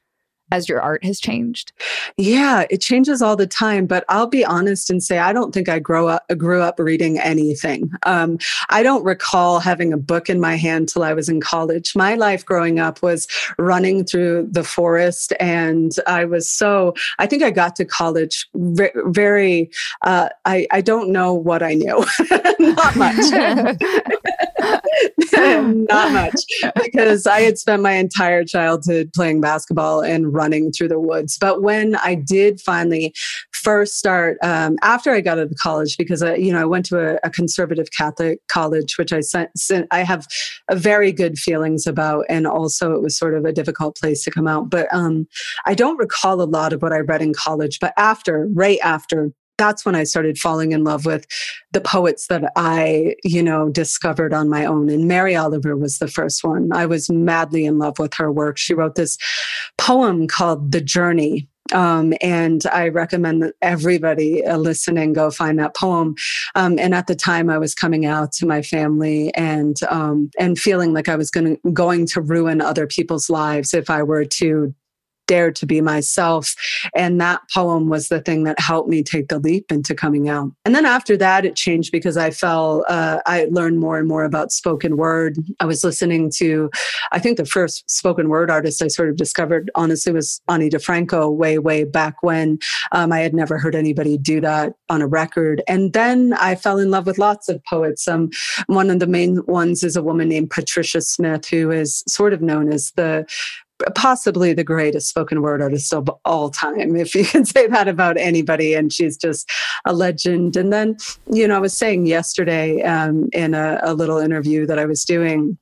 [0.52, 1.72] As your art has changed?
[2.18, 3.86] Yeah, it changes all the time.
[3.86, 7.20] But I'll be honest and say I don't think I grow up grew up reading
[7.20, 7.92] anything.
[8.04, 8.38] Um,
[8.70, 11.96] I don't recall having a book in my hand till I was in college.
[11.96, 13.28] My life growing up was
[13.58, 16.94] running through the forest, and I was so.
[17.20, 19.70] I think I got to college very.
[20.04, 22.06] Uh, I I don't know what I knew,
[22.60, 23.16] not much.
[25.36, 26.42] not much
[26.82, 31.38] because I had spent my entire childhood playing basketball and running through the woods.
[31.40, 33.14] But when I did finally
[33.54, 36.86] first start, um, after I got out of college, because I, you know, I went
[36.88, 40.28] to a, a conservative Catholic college, which I sent, I have
[40.72, 44.48] very good feelings about, and also it was sort of a difficult place to come
[44.48, 44.70] out.
[44.70, 45.28] But um,
[45.66, 47.80] I don't recall a lot of what I read in college.
[47.80, 51.26] But after, right after that's when I started falling in love with
[51.72, 54.90] the poets that I, you know, discovered on my own.
[54.90, 56.72] And Mary Oliver was the first one.
[56.74, 58.58] I was madly in love with her work.
[58.58, 59.18] She wrote this
[59.78, 61.48] poem called The Journey.
[61.74, 66.14] Um, and I recommend that everybody uh, listening go find that poem.
[66.54, 70.60] Um, and at the time, I was coming out to my family and um, and
[70.60, 74.76] feeling like I was going going to ruin other people's lives if I were to
[75.28, 76.56] dared to be myself.
[76.96, 80.52] And that poem was the thing that helped me take the leap into coming out.
[80.66, 84.24] And then after that, it changed because I fell, uh, I learned more and more
[84.24, 85.38] about spoken word.
[85.60, 86.70] I was listening to,
[87.12, 91.32] I think the first spoken word artist I sort of discovered, honestly, was Ani DiFranco
[91.34, 92.60] way, way back when.
[92.92, 95.62] Um, I had never heard anybody do that on a record.
[95.68, 98.08] And then I fell in love with lots of poets.
[98.08, 98.30] Um,
[98.68, 102.42] one of the main ones is a woman named Patricia Smith, who is sort of
[102.42, 103.26] known as the
[103.96, 108.18] possibly the greatest spoken word artist of all time, if you can say that about
[108.18, 108.74] anybody.
[108.74, 109.50] And she's just
[109.86, 110.56] a legend.
[110.56, 110.98] And then,
[111.32, 115.04] you know, I was saying yesterday um, in a, a little interview that I was
[115.04, 115.58] doing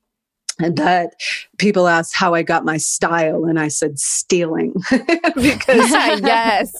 [0.60, 1.14] and that
[1.58, 4.74] people asked how I got my style, and I said stealing
[5.34, 6.72] because yes,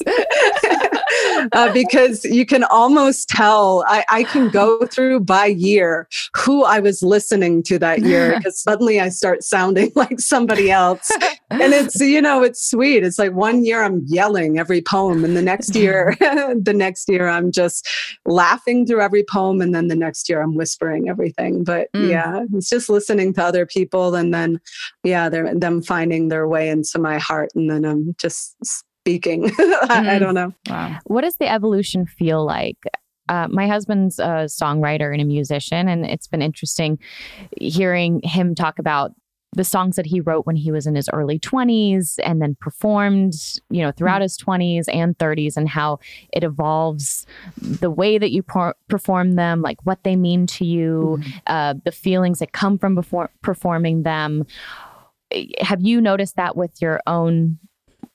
[1.52, 3.84] uh, because you can almost tell.
[3.86, 8.60] I, I, can go through by year who I was listening to that year because
[8.60, 11.10] suddenly I start sounding like somebody else,
[11.50, 13.04] and it's you know it's sweet.
[13.04, 17.28] It's like one year I'm yelling every poem, and the next year, the next year
[17.28, 17.88] I'm just
[18.26, 21.64] laughing through every poem, and then the next year I'm whispering everything.
[21.64, 22.08] But mm.
[22.08, 24.60] yeah, it's just listening to other people, and then
[25.02, 28.56] yeah, they're them finding their way into my heart, and then I'm just
[29.04, 29.44] speaking.
[29.50, 30.18] I, I, mm-hmm.
[30.18, 30.54] don't know.
[30.68, 30.98] Wow.
[31.04, 32.78] What does the evolution feel like?
[33.28, 36.98] Uh, my husband's a songwriter and a musician, and it's been interesting
[37.58, 39.12] hearing him talk about
[39.54, 43.34] the songs that he wrote when he was in his early 20s and then performed,
[43.70, 46.00] you know, throughout his 20s and 30s and how
[46.32, 47.24] it evolves
[47.60, 51.30] the way that you por- perform them, like what they mean to you, mm-hmm.
[51.46, 54.44] uh, the feelings that come from before performing them.
[55.60, 57.58] Have you noticed that with your own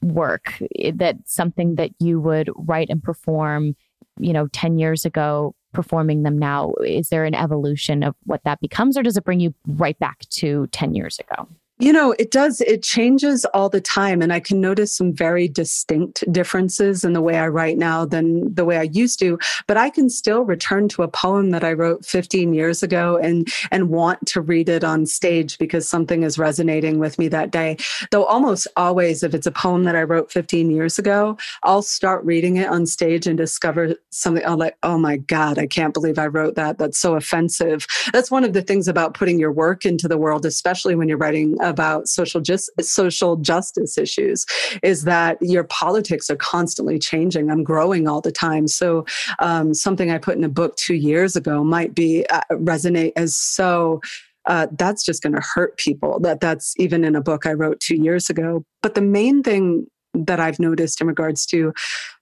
[0.01, 0.61] work?
[0.93, 3.75] That something that you would write and perform,
[4.19, 6.73] you know, 10 years ago performing them now?
[6.83, 10.19] Is there an evolution of what that becomes, or does it bring you right back
[10.29, 11.47] to 10 years ago?
[11.81, 12.59] You know, it does.
[12.59, 14.21] It changes all the time.
[14.21, 18.53] And I can notice some very distinct differences in the way I write now than
[18.53, 19.39] the way I used to.
[19.65, 23.47] But I can still return to a poem that I wrote 15 years ago and,
[23.71, 27.77] and want to read it on stage because something is resonating with me that day.
[28.11, 32.25] Though almost always, if it's a poem that I wrote 15 years ago, I'll start
[32.25, 34.45] reading it on stage and discover something.
[34.45, 36.77] I'm like, oh my God, I can't believe I wrote that.
[36.77, 37.87] That's so offensive.
[38.11, 41.17] That's one of the things about putting your work into the world, especially when you're
[41.17, 44.45] writing about social just social justice issues
[44.83, 47.49] is that your politics are constantly changing.
[47.49, 48.67] I'm growing all the time.
[48.67, 49.05] So
[49.39, 53.35] um, something I put in a book two years ago might be uh, resonate as
[53.35, 54.01] so
[54.45, 56.19] uh, that's just going to hurt people.
[56.19, 58.63] That that's even in a book I wrote two years ago.
[58.81, 61.73] But the main thing that I've noticed in regards to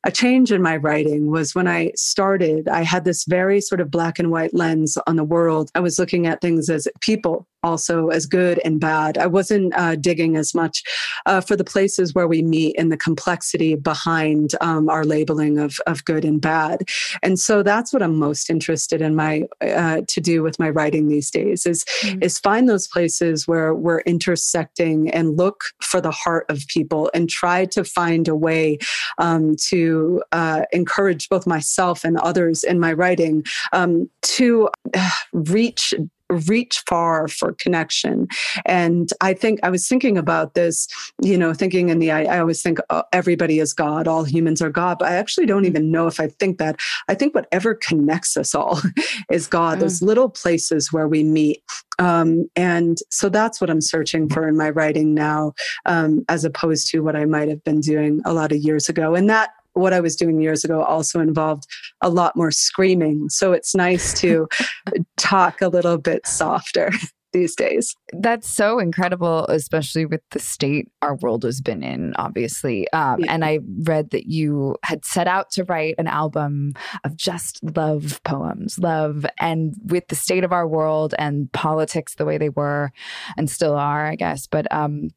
[0.03, 3.89] a change in my writing was when I started, I had this very sort of
[3.89, 5.71] black and white lens on the world.
[5.73, 9.17] I was looking at things as people also as good and bad.
[9.17, 10.83] I wasn't uh, digging as much
[11.25, 15.77] uh, for the places where we meet and the complexity behind um, our labeling of,
[15.85, 16.77] of good and bad.
[17.21, 21.07] And so that's what I'm most interested in my uh, to do with my writing
[21.07, 22.23] these days is mm-hmm.
[22.23, 27.29] is find those places where we're intersecting and look for the heart of people and
[27.29, 28.77] try to find a way
[29.17, 33.43] um, to uh, encourage both myself and others in my writing
[33.73, 35.93] um, to uh, reach
[36.29, 38.27] reach far for connection.
[38.65, 40.87] And I think I was thinking about this,
[41.21, 44.61] you know, thinking in the, I, I always think oh, everybody is God, all humans
[44.61, 45.67] are God, but I actually don't mm.
[45.67, 46.79] even know if I think that.
[47.07, 48.79] I think whatever connects us all
[49.31, 49.81] is God, mm.
[49.81, 51.63] those little places where we meet.
[51.99, 55.53] Um, and so that's what I'm searching for in my writing now,
[55.85, 59.15] um, as opposed to what I might have been doing a lot of years ago.
[59.15, 61.67] And that what I was doing years ago also involved
[62.01, 63.29] a lot more screaming.
[63.29, 64.47] So it's nice to
[65.27, 66.91] talk a little bit softer
[67.33, 67.95] these days.
[68.13, 72.89] That's so incredible, especially with the state our world has been in, obviously.
[72.93, 73.33] Um, yeah.
[73.33, 76.73] And I read that you had set out to write an album
[77.03, 82.25] of just love poems, love, and with the state of our world and politics the
[82.25, 82.91] way they were
[83.35, 84.47] and still are, I guess.
[84.47, 85.09] But um,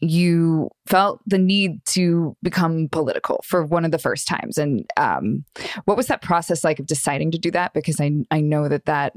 [0.00, 5.44] you felt the need to become political for one of the first times and um,
[5.84, 8.86] what was that process like of deciding to do that because i i know that
[8.86, 9.12] that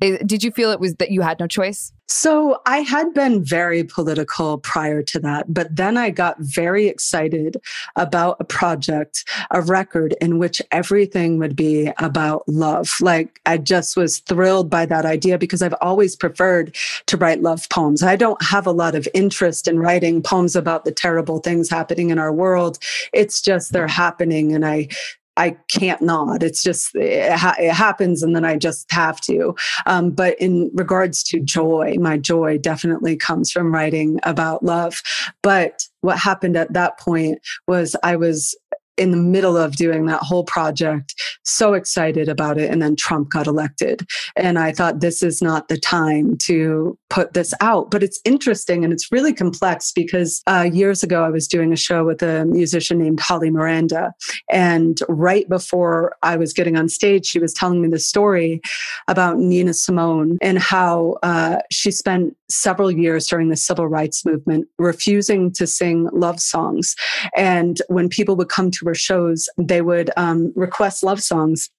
[0.00, 1.92] did you feel it was that you had no choice?
[2.08, 7.56] So I had been very political prior to that, but then I got very excited
[7.96, 12.92] about a project, a record in which everything would be about love.
[13.00, 16.76] Like I just was thrilled by that idea because I've always preferred
[17.06, 18.04] to write love poems.
[18.04, 22.10] I don't have a lot of interest in writing poems about the terrible things happening
[22.10, 22.78] in our world.
[23.12, 24.88] It's just they're happening and I
[25.36, 26.42] I can't not.
[26.42, 29.54] It's just it, ha- it, happens, and then I just have to.
[29.84, 35.02] Um, but in regards to joy, my joy definitely comes from writing about love.
[35.42, 38.56] But what happened at that point was I was
[38.96, 42.70] in the middle of doing that whole project, so excited about it.
[42.70, 44.06] And then Trump got elected.
[44.34, 47.90] And I thought, this is not the time to put this out.
[47.90, 51.76] But it's interesting and it's really complex because uh, years ago, I was doing a
[51.76, 54.14] show with a musician named Holly Miranda.
[54.50, 58.60] And right before I was getting on stage, she was telling me the story
[59.08, 64.68] about Nina Simone and how uh, she spent several years during the civil rights movement
[64.78, 66.94] refusing to sing love songs.
[67.36, 71.70] And when people would come to her shows, they would um, request love songs.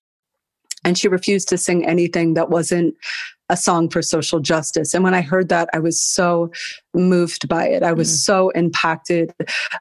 [0.85, 2.95] And she refused to sing anything that wasn't
[3.49, 4.93] a song for social justice.
[4.93, 6.51] And when I heard that, I was so
[6.93, 7.81] moved by it.
[7.83, 8.15] I was mm.
[8.15, 9.33] so impacted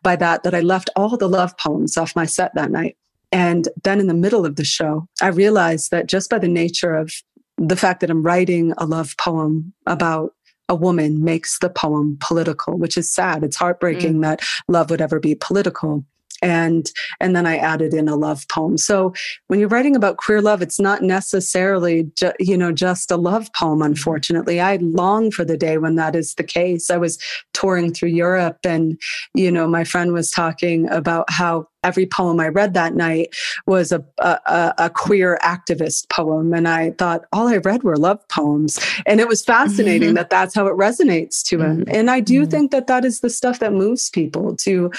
[0.02, 2.96] by that that I left all the love poems off my set that night.
[3.32, 6.94] And then in the middle of the show, I realized that just by the nature
[6.94, 7.12] of
[7.58, 10.32] the fact that I'm writing a love poem about
[10.68, 13.44] a woman makes the poem political, which is sad.
[13.44, 14.22] It's heartbreaking mm.
[14.22, 16.04] that love would ever be political
[16.42, 18.78] and and then i added in a love poem.
[18.78, 19.12] So
[19.48, 23.48] when you're writing about queer love it's not necessarily ju- you know just a love
[23.52, 23.92] poem mm-hmm.
[23.92, 24.60] unfortunately.
[24.60, 26.90] I long for the day when that is the case.
[26.90, 27.18] I was
[27.52, 28.98] touring through europe and
[29.34, 33.34] you know my friend was talking about how every poem I read that night
[33.66, 36.52] was a, a, a, queer activist poem.
[36.52, 38.78] And I thought all I read were love poems.
[39.06, 40.16] And it was fascinating mm-hmm.
[40.16, 41.84] that that's how it resonates to him.
[41.84, 41.94] Mm-hmm.
[41.94, 42.50] And I do mm-hmm.
[42.50, 44.90] think that that is the stuff that moves people to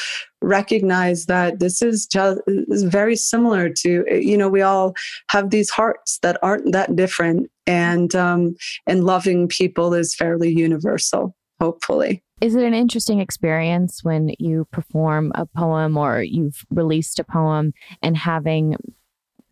[0.41, 4.95] recognize that this is just is very similar to, you know, we all
[5.29, 7.49] have these hearts that aren't that different.
[7.65, 12.23] And, um, and loving people is fairly universal, hopefully.
[12.39, 17.73] Is it an interesting experience when you perform a poem or you've released a poem
[18.03, 18.75] and having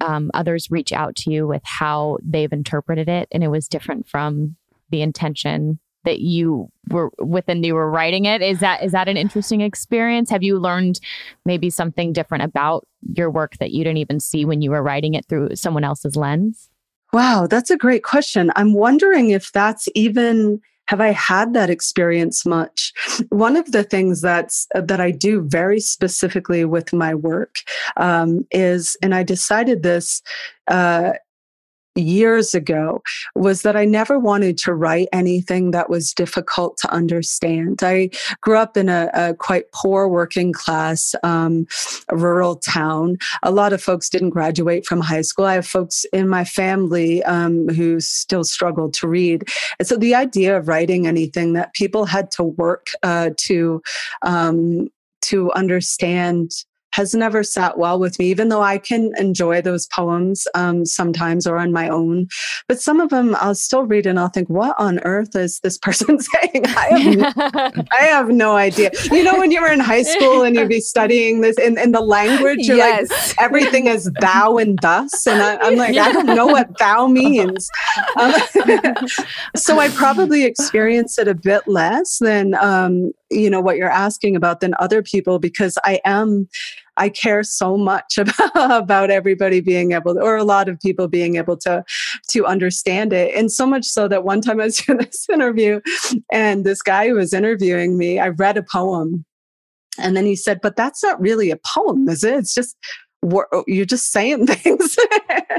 [0.01, 4.07] um, others reach out to you with how they've interpreted it and it was different
[4.07, 4.55] from
[4.91, 8.43] the intention that you were with and you were writing it?
[8.43, 10.29] Is that is that an interesting experience?
[10.29, 10.99] Have you learned
[11.43, 15.15] maybe something different about your work that you didn't even see when you were writing
[15.15, 16.69] it through someone else's lens?
[17.11, 18.51] Wow that's a great question.
[18.55, 22.93] I'm wondering if that's even have I had that experience much?
[23.29, 27.55] One of the things that's that I do very specifically with my work
[27.97, 30.21] um, is, and I decided this
[30.67, 31.13] uh,
[31.95, 33.01] years ago
[33.35, 37.79] was that I never wanted to write anything that was difficult to understand.
[37.81, 38.09] I
[38.41, 41.65] grew up in a, a quite poor working class um,
[42.11, 43.17] rural town.
[43.43, 45.45] A lot of folks didn't graduate from high school.
[45.45, 49.45] I have folks in my family um, who still struggled to read.
[49.79, 53.81] And so the idea of writing anything that people had to work uh, to
[54.21, 54.89] um,
[55.21, 56.51] to understand
[56.95, 61.45] has never sat well with me, even though I can enjoy those poems um, sometimes
[61.45, 62.27] or on my own.
[62.69, 65.77] But some of them I'll still read and I'll think, what on earth is this
[65.77, 66.65] person saying?
[66.65, 68.91] I have, I have no idea.
[69.11, 71.91] You know, when you were in high school and you'd be studying this in, in
[71.91, 73.09] the language, you're yes.
[73.09, 75.27] like, everything is thou and thus.
[75.27, 77.69] And I, am like, I don't know what thou means.
[78.17, 78.33] Um,
[79.57, 84.37] so I probably experience it a bit less than, um, you know, what you're asking
[84.37, 86.47] about than other people because I am
[86.97, 91.07] I care so much about, about everybody being able to, or a lot of people
[91.07, 91.83] being able to
[92.29, 93.35] to understand it.
[93.35, 95.81] And so much so that one time I was doing this interview
[96.31, 99.25] and this guy who was interviewing me, I read a poem.
[99.97, 102.35] And then he said, But that's not really a poem, is it?
[102.35, 102.75] It's just
[103.23, 104.97] oh, you're just saying things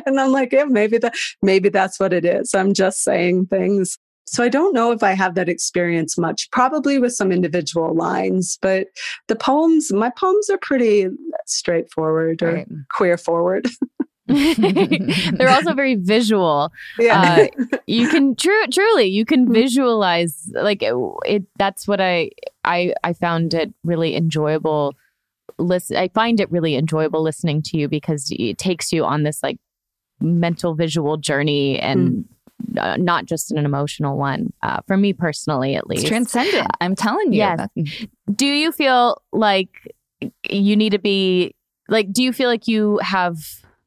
[0.07, 3.99] and i'm like yeah maybe that maybe that's what it is i'm just saying things
[4.27, 8.59] so I don't know if I have that experience much, probably with some individual lines,
[8.61, 8.89] but
[9.29, 11.07] the poems, my poems are pretty
[11.47, 12.69] straightforward or right.
[12.91, 13.69] queer forward.
[14.27, 16.73] They're also very visual.
[16.99, 17.49] Yeah.
[17.63, 19.55] Uh, you can true truly you can mm-hmm.
[19.55, 22.31] visualize like it, it, that's what I
[22.65, 24.95] I I found it really enjoyable
[25.59, 29.45] listen I find it really enjoyable listening to you because it takes you on this
[29.45, 29.59] like
[30.21, 32.25] mental visual journey and mm
[32.79, 34.53] uh, not just an emotional one.
[34.63, 36.69] Uh, for me personally, at least, it's transcendent.
[36.81, 37.39] I'm telling you.
[37.39, 37.69] Yes.
[38.35, 39.69] Do you feel like
[40.49, 41.55] you need to be
[41.89, 42.13] like?
[42.13, 43.37] Do you feel like you have?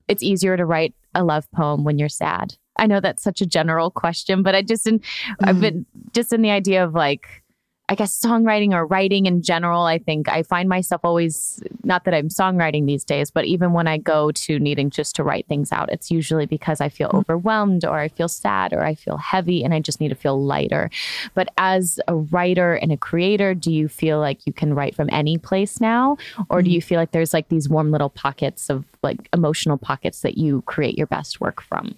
[0.07, 2.55] It's easier to write a love poem when you're sad.
[2.77, 5.35] I know that's such a general question, but I just in mm.
[5.43, 7.43] I've been just in the idea of like
[7.89, 12.13] I guess songwriting or writing in general, I think I find myself always, not that
[12.13, 15.71] I'm songwriting these days, but even when I go to needing just to write things
[15.71, 17.17] out, it's usually because I feel mm-hmm.
[17.17, 20.39] overwhelmed or I feel sad or I feel heavy and I just need to feel
[20.39, 20.91] lighter.
[21.33, 25.09] But as a writer and a creator, do you feel like you can write from
[25.11, 26.17] any place now?
[26.47, 30.21] Or do you feel like there's like these warm little pockets of like emotional pockets
[30.21, 31.95] that you create your best work from?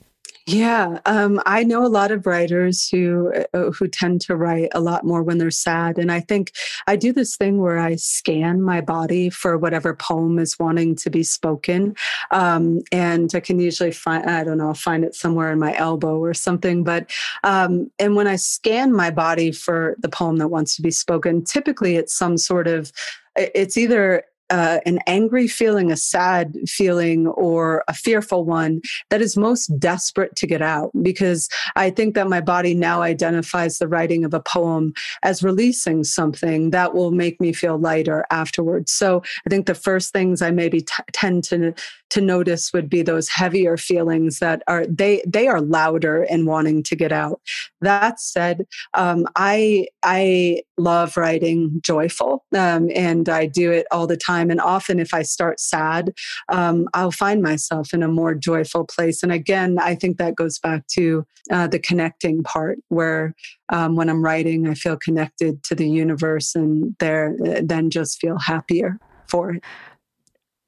[0.48, 4.80] Yeah, um, I know a lot of writers who uh, who tend to write a
[4.82, 6.52] lot more when they're sad, and I think
[6.88, 11.12] I do this thing where I scan my body for whatever poem is wanting to
[11.12, 11.96] be spoken,
[12.32, 16.18] um, and I can usually find I don't know find it somewhere in my elbow
[16.18, 16.84] or something.
[16.84, 17.12] But
[17.44, 21.44] um, and when I scan my body for the poem that wants to be spoken,
[21.44, 22.92] typically it's some sort of
[23.36, 29.38] it's either uh, an angry feeling, a sad feeling, or a fearful one that is
[29.38, 30.92] most desperate to get out.
[31.02, 34.94] Because I think that my body now identifies the writing of a poem
[35.24, 38.92] as releasing something that will make me feel lighter afterwards.
[38.92, 41.74] So I think the first things I maybe t- tend to
[42.12, 46.84] to notice would be those heavier feelings that are they they are louder and wanting
[46.84, 47.42] to get out.
[47.80, 54.18] That said, um, I I love writing joyful, um, and I do it all the
[54.18, 54.52] time.
[54.52, 56.14] And often, if I start sad,
[56.50, 59.24] um, I'll find myself in a more joyful place.
[59.24, 63.34] And again, I think that goes back to uh, the connecting part, where
[63.70, 68.38] um, when I'm writing, I feel connected to the universe, and there then just feel
[68.38, 69.64] happier for it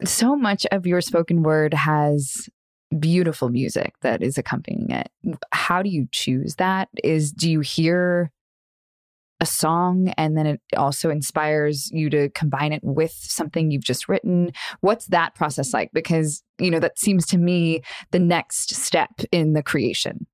[0.06, 2.49] so much of your spoken word has
[2.99, 5.10] beautiful music that is accompanying it.
[5.51, 6.89] How do you choose that?
[7.04, 8.32] Is do you hear
[9.39, 14.08] a song and then it also inspires you to combine it with something you've just
[14.08, 14.51] written?
[14.82, 15.89] What's that process like?
[15.93, 17.82] Because, you know, that seems to me
[18.12, 20.28] the next step in the creation.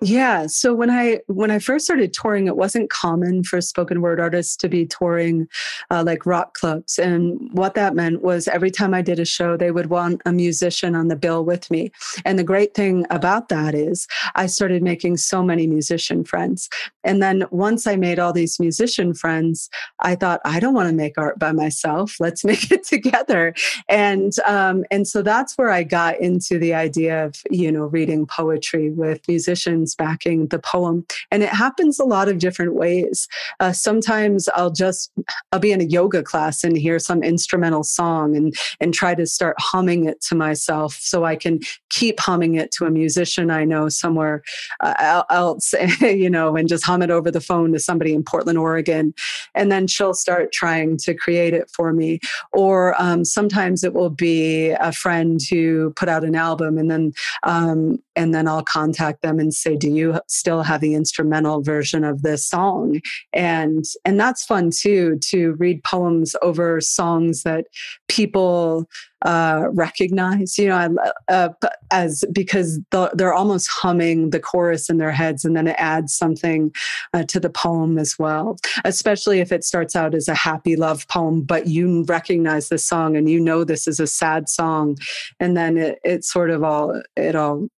[0.00, 0.46] Yeah.
[0.46, 4.56] So when I when I first started touring, it wasn't common for spoken word artists
[4.58, 5.48] to be touring
[5.90, 9.56] uh, like rock clubs, and what that meant was every time I did a show,
[9.56, 11.90] they would want a musician on the bill with me.
[12.24, 14.06] And the great thing about that is
[14.36, 16.68] I started making so many musician friends.
[17.02, 19.68] And then once I made all these musician friends,
[20.00, 22.16] I thought I don't want to make art by myself.
[22.20, 23.54] Let's make it together.
[23.88, 28.24] And um, and so that's where I got into the idea of you know reading
[28.24, 31.06] poetry with musicians musicians backing the poem.
[31.30, 33.26] And it happens a lot of different ways.
[33.60, 35.10] Uh, sometimes I'll just,
[35.52, 39.26] I'll be in a yoga class and hear some instrumental song and, and try to
[39.26, 43.64] start humming it to myself so I can keep humming it to a musician I
[43.64, 44.42] know somewhere
[44.80, 48.58] uh, else, you know, and just hum it over the phone to somebody in Portland,
[48.58, 49.14] Oregon.
[49.54, 52.20] And then she'll start trying to create it for me.
[52.52, 57.12] Or um, sometimes it will be a friend who put out an album and then,
[57.44, 62.04] um, and then I'll contact them and say, "Do you still have the instrumental version
[62.04, 63.00] of this song?"
[63.32, 67.66] And and that's fun too to read poems over songs that
[68.08, 68.88] people
[69.24, 70.58] uh, recognize.
[70.58, 70.96] You know,
[71.28, 71.50] uh,
[71.90, 72.80] as because
[73.14, 76.72] they're almost humming the chorus in their heads, and then it adds something
[77.14, 78.56] uh, to the poem as well.
[78.84, 83.16] Especially if it starts out as a happy love poem, but you recognize the song
[83.16, 84.96] and you know this is a sad song,
[85.40, 87.68] and then it it sort of all it all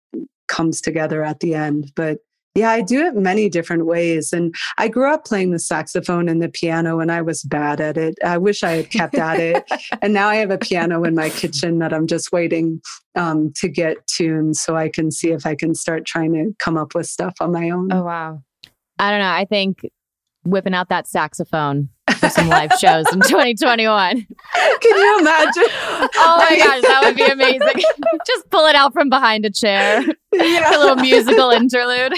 [0.51, 1.92] comes together at the end.
[1.96, 2.18] But
[2.57, 4.32] yeah, I do it many different ways.
[4.32, 7.96] And I grew up playing the saxophone and the piano and I was bad at
[7.96, 8.16] it.
[8.24, 9.64] I wish I had kept at it.
[10.03, 12.80] and now I have a piano in my kitchen that I'm just waiting
[13.14, 16.76] um, to get tuned so I can see if I can start trying to come
[16.76, 17.92] up with stuff on my own.
[17.92, 18.42] Oh, wow.
[18.98, 19.30] I don't know.
[19.30, 19.88] I think
[20.44, 21.88] whipping out that saxophone
[22.30, 24.26] some live shows in 2021.
[24.80, 25.62] Can you imagine?
[25.66, 27.84] oh my gosh, that would be amazing.
[28.26, 30.04] Just pull it out from behind a chair.
[30.32, 30.76] Yeah.
[30.76, 32.12] a little musical interlude.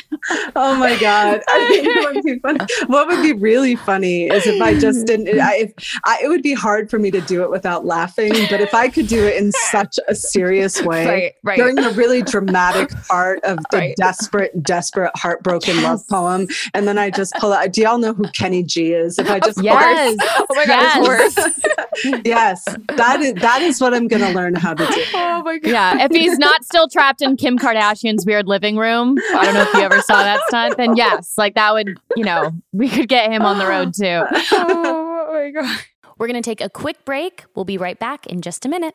[0.54, 1.40] Oh my god!
[1.48, 2.60] I think it would be funny.
[2.86, 5.06] What would be really funny is if I just mm.
[5.06, 5.40] didn't.
[5.40, 5.72] I, if,
[6.04, 8.32] I, it would be hard for me to do it without laughing.
[8.50, 11.56] But if I could do it in such a serious way right, right.
[11.56, 13.96] during the really dramatic part of the right.
[13.96, 15.84] desperate, desperate, heartbroken yes.
[15.84, 17.72] love poem, and then I just pull out.
[17.72, 19.18] Do y'all know who Kenny G is?
[19.18, 22.20] If I just yes, oh my god, yes.
[22.24, 22.64] yes,
[22.96, 25.02] that is that is what I'm going to learn how to do.
[25.14, 25.70] Oh my god!
[25.70, 29.16] Yeah, if he's not still trapped in Kim Kardashian's weird living room.
[29.34, 30.76] I don't know if you ever saw that stunt.
[30.76, 34.24] Then yes, like that would, you know, we could get him on the road too.
[34.52, 35.78] oh my God.
[36.18, 37.44] We're going to take a quick break.
[37.56, 38.94] We'll be right back in just a minute.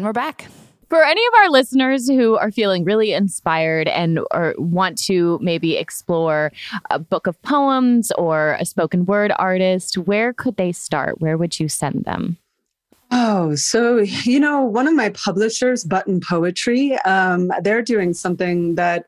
[0.00, 0.46] And we're back.
[0.88, 5.76] For any of our listeners who are feeling really inspired and or want to maybe
[5.76, 6.52] explore
[6.88, 11.20] a book of poems or a spoken word artist, where could they start?
[11.20, 12.38] Where would you send them?
[13.10, 19.04] Oh, so you know, one of my publishers, Button Poetry, um, they're doing something that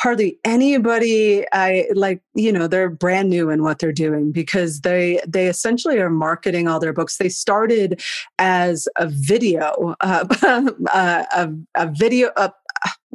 [0.00, 5.20] hardly anybody i like you know they're brand new in what they're doing because they
[5.26, 7.16] they essentially are marketing all their books.
[7.16, 8.00] They started
[8.38, 10.24] as a video uh,
[10.92, 12.52] uh, a, a video a,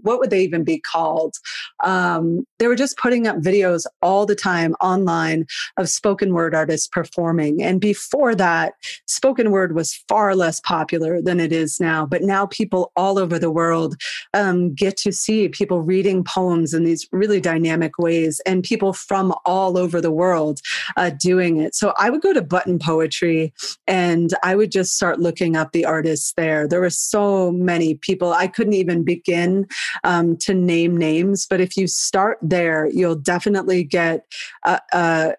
[0.04, 1.36] what would they even be called?
[1.84, 5.45] Um, they were just putting up videos all the time online
[5.78, 7.64] of spoken word artists performing.
[7.64, 8.74] And before that,
[9.08, 12.06] spoken word was far less popular than it is now.
[12.06, 13.95] But now people all over the world
[14.34, 19.34] um, get to see people reading poems in these really dynamic ways and people from
[19.45, 20.60] all over the world
[20.97, 21.76] uh, doing it.
[21.76, 23.54] So I would go to Button Poetry
[23.88, 26.68] and I would just start looking up the artists there.
[26.68, 29.68] There were so many people, I couldn't even begin
[30.04, 31.48] um, to name names.
[31.50, 34.26] But if you start there, you'll definitely get
[34.64, 35.34] a, a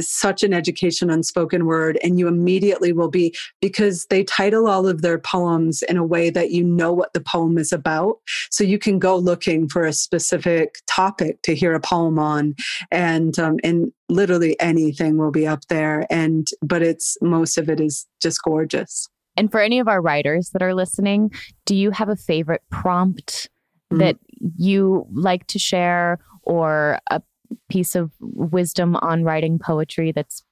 [0.00, 4.86] such an education on spoken word and you immediately will be because they title all
[4.86, 8.18] of their poems in a way that you know what the poem is about
[8.50, 12.54] so you can go looking for a specific topic to hear a poem on
[12.90, 17.80] and um, and literally anything will be up there and but it's most of it
[17.80, 21.30] is just gorgeous and for any of our writers that are listening
[21.64, 23.48] do you have a favorite prompt
[23.90, 23.98] mm-hmm.
[23.98, 24.16] that
[24.56, 27.22] you like to share or a
[27.68, 30.44] piece of wisdom on writing poetry that's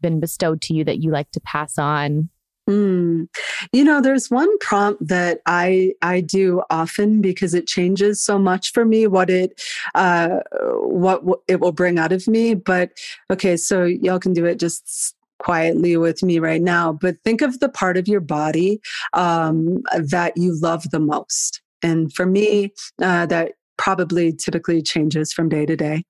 [0.00, 2.28] been bestowed to you that you like to pass on?
[2.68, 3.26] Mm.
[3.72, 8.72] You know, there's one prompt that I I do often because it changes so much
[8.72, 9.60] for me what it
[9.94, 10.40] uh,
[10.82, 12.54] what w- it will bring out of me.
[12.54, 12.92] But
[13.30, 16.92] okay, so y'all can do it just quietly with me right now.
[16.92, 18.80] But think of the part of your body
[19.14, 22.72] um, that you love the most, and for me,
[23.02, 26.04] uh, that probably typically changes from day to day.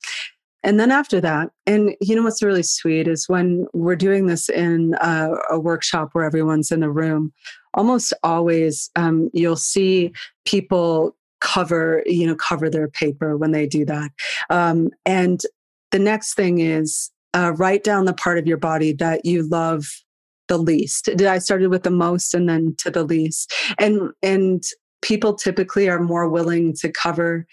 [0.62, 4.48] And then after that, and you know what's really sweet is when we're doing this
[4.50, 7.32] in a, a workshop where everyone's in the room,
[7.74, 10.12] almost always um, you'll see
[10.44, 14.10] people cover, you know, cover their paper when they do that.
[14.50, 15.40] Um, and
[15.90, 19.86] the next thing is uh, write down the part of your body that you love
[20.48, 21.04] the least.
[21.04, 23.52] Did I started with the most and then to the least?
[23.78, 24.62] And and
[25.02, 27.46] people typically are more willing to cover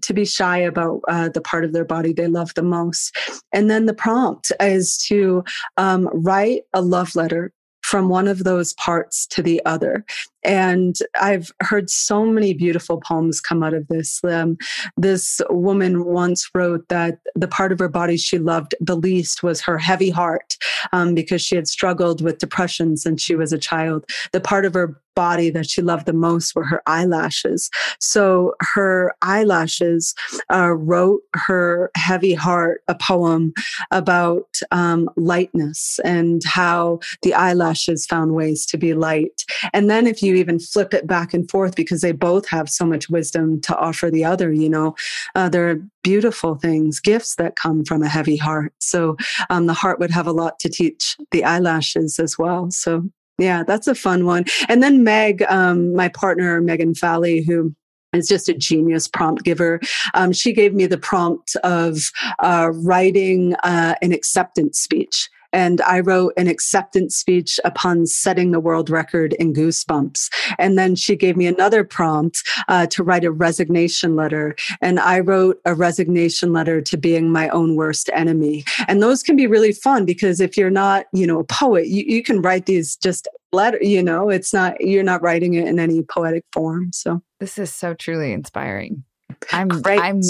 [0.00, 3.16] to be shy about uh, the part of their body they love the most
[3.52, 5.42] and then the prompt is to
[5.76, 7.52] um, write a love letter
[7.86, 10.04] from one of those parts to the other.
[10.46, 14.22] And I've heard so many beautiful poems come out of this.
[14.24, 14.56] Um,
[14.96, 19.60] this woman once wrote that the part of her body she loved the least was
[19.62, 20.56] her heavy heart
[20.92, 24.04] um, because she had struggled with depression since she was a child.
[24.32, 27.68] The part of her body that she loved the most were her eyelashes.
[27.98, 30.14] So her eyelashes
[30.52, 33.52] uh, wrote her heavy heart a poem
[33.90, 39.44] about um, lightness and how the eyelashes found ways to be light.
[39.72, 42.86] And then if you even flip it back and forth, because they both have so
[42.86, 44.94] much wisdom to offer the other, you know,
[45.34, 48.72] uh, there are beautiful things, gifts that come from a heavy heart.
[48.78, 49.16] So
[49.50, 52.70] um, the heart would have a lot to teach the eyelashes as well.
[52.70, 53.02] So
[53.38, 54.44] yeah, that's a fun one.
[54.68, 57.74] And then Meg, um, my partner, Megan Falley, who
[58.14, 59.78] is just a genius prompt giver.
[60.14, 61.98] Um, she gave me the prompt of
[62.38, 65.28] uh, writing uh, an acceptance speech.
[65.52, 70.28] And I wrote an acceptance speech upon setting the world record in Goosebumps.
[70.58, 74.54] And then she gave me another prompt uh, to write a resignation letter.
[74.80, 78.64] And I wrote a resignation letter to being my own worst enemy.
[78.88, 82.04] And those can be really fun because if you're not, you know, a poet, you,
[82.06, 85.78] you can write these just letter, you know, it's not, you're not writing it in
[85.78, 86.90] any poetic form.
[86.92, 89.04] So this is so truly inspiring.
[89.52, 90.00] I'm Great.
[90.00, 90.20] I'm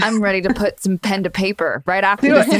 [0.00, 2.48] I'm ready to put some pen to paper right after this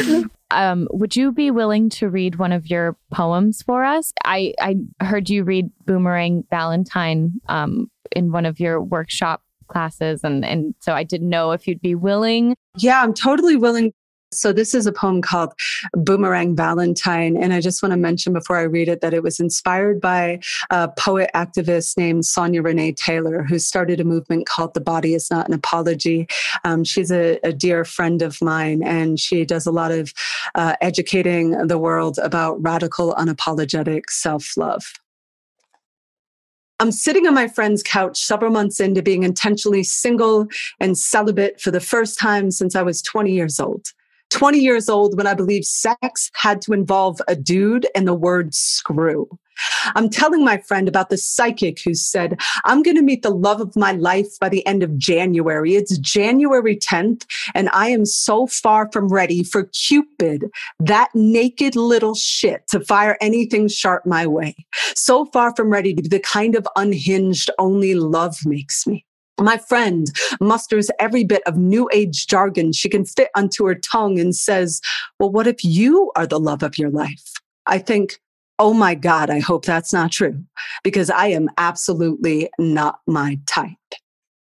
[0.00, 0.28] interview.
[0.50, 4.12] um, would you be willing to read one of your poems for us?
[4.24, 10.44] I I heard you read Boomerang Valentine um, in one of your workshop classes and
[10.44, 12.56] and so I didn't know if you'd be willing.
[12.78, 13.92] Yeah, I'm totally willing
[14.30, 15.52] so, this is a poem called
[15.94, 17.36] Boomerang Valentine.
[17.36, 20.40] And I just want to mention before I read it that it was inspired by
[20.70, 25.30] a poet activist named Sonya Renee Taylor, who started a movement called The Body is
[25.30, 26.26] Not an Apology.
[26.64, 30.12] Um, she's a, a, dear friend of mine, and she does a lot of
[30.54, 34.84] uh, educating the world about radical, unapologetic self love.
[36.80, 40.46] I'm sitting on my friend's couch several months into being intentionally single
[40.78, 43.88] and celibate for the first time since I was 20 years old.
[44.30, 48.54] 20 years old when I believe sex had to involve a dude and the word
[48.54, 49.28] screw.
[49.94, 53.60] I'm telling my friend about the psychic who said, I'm going to meet the love
[53.60, 55.74] of my life by the end of January.
[55.74, 62.14] It's January 10th, and I am so far from ready for Cupid, that naked little
[62.14, 64.54] shit, to fire anything sharp my way.
[64.94, 69.04] So far from ready to be the kind of unhinged only love makes me.
[69.40, 70.10] My friend
[70.40, 74.80] musters every bit of new age jargon she can fit onto her tongue and says,
[75.18, 77.32] Well, what if you are the love of your life?
[77.66, 78.18] I think,
[78.58, 80.42] Oh my God, I hope that's not true
[80.82, 83.70] because I am absolutely not my type.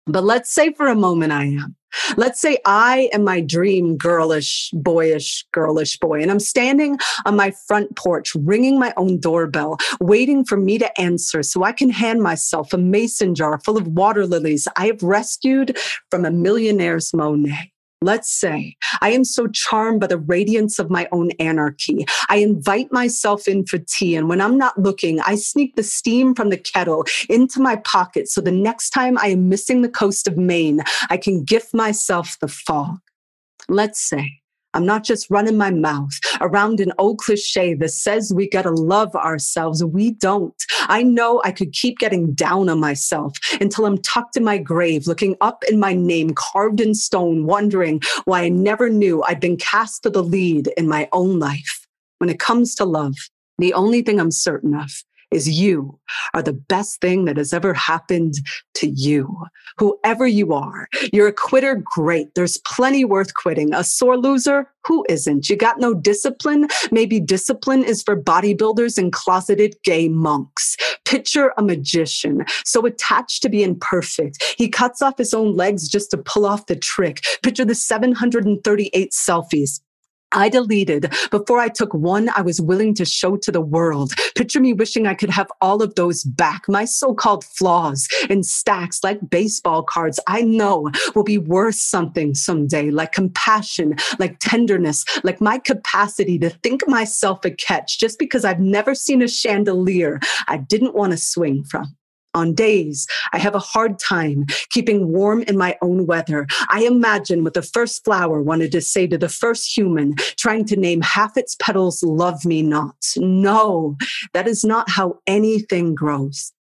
[0.05, 1.75] But let's say for a moment I am.
[2.17, 7.51] Let's say I am my dream girlish, boyish, girlish boy, and I'm standing on my
[7.67, 12.21] front porch, ringing my own doorbell, waiting for me to answer so I can hand
[12.21, 15.77] myself a mason jar full of water lilies I have rescued
[16.09, 17.72] from a millionaire's Monet.
[18.03, 22.05] Let's say I am so charmed by the radiance of my own anarchy.
[22.27, 24.15] I invite myself in for tea.
[24.15, 28.27] And when I'm not looking, I sneak the steam from the kettle into my pocket.
[28.27, 32.37] So the next time I am missing the coast of Maine, I can gift myself
[32.41, 32.99] the fog.
[33.69, 34.42] Let's say
[34.73, 36.11] I'm not just running my mouth
[36.41, 39.83] around an old cliche that says we got to love ourselves.
[39.83, 40.55] We don't.
[40.87, 45.07] I know I could keep getting down on myself until I'm tucked in my grave,
[45.07, 49.57] looking up in my name carved in stone, wondering why I never knew I'd been
[49.57, 51.87] cast for the lead in my own life.
[52.17, 53.15] When it comes to love,
[53.57, 54.91] the only thing I'm certain of
[55.33, 55.99] is you
[56.33, 58.35] are the best thing that has ever happened
[58.75, 59.35] to you.
[59.77, 62.35] Whoever you are, you're a quitter, great.
[62.35, 63.73] There's plenty worth quitting.
[63.73, 65.49] A sore loser, who isn't?
[65.49, 66.67] You got no discipline?
[66.91, 70.75] Maybe discipline is for bodybuilders and closeted gay monks.
[71.05, 74.43] Picture a magician, so attached to being perfect.
[74.57, 77.21] He cuts off his own legs just to pull off the trick.
[77.41, 79.79] Picture the 738 selfies
[80.33, 81.13] I deleted.
[81.31, 84.13] Before I took one I was willing to show to the world.
[84.35, 88.43] Picture me wishing I could have all of those back, my so called flaws in
[88.43, 95.05] stacks like baseball cards I know will be worth something someday, like compassion, like tenderness,
[95.23, 97.99] like my capacity to think myself a catch.
[97.99, 101.95] Just because I've never seen a chandelier I didn't want to swing from
[102.33, 106.47] on days I have a hard time keeping warm in my own weather.
[106.69, 110.75] I imagine what the first flower wanted to say to the first human, trying to
[110.75, 112.95] name half its petals, love me not.
[113.17, 113.97] No,
[114.33, 116.51] that is not how anything grows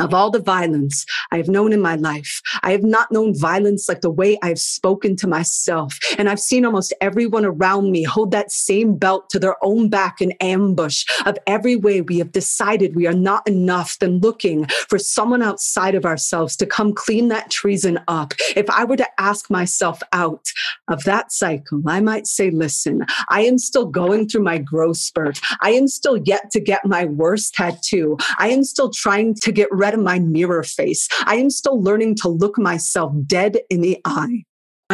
[0.00, 3.88] of all the violence I have known in my life, I have not known violence
[3.88, 5.98] like the way I've spoken to myself.
[6.18, 10.20] And I've seen almost everyone around me hold that same belt to their own back
[10.20, 14.98] in ambush of every way we have decided we are not enough than looking for
[14.98, 18.34] someone outside of ourselves to come clean that treason up.
[18.56, 20.46] If I were to ask myself out
[20.88, 25.38] of that cycle, I might say, listen, I am still going through my growth spurt.
[25.60, 28.16] I am still yet to get my worst tattoo.
[28.38, 31.08] I am still trying to get rid of my mirror face.
[31.26, 34.44] I am still learning to look myself dead in the eye.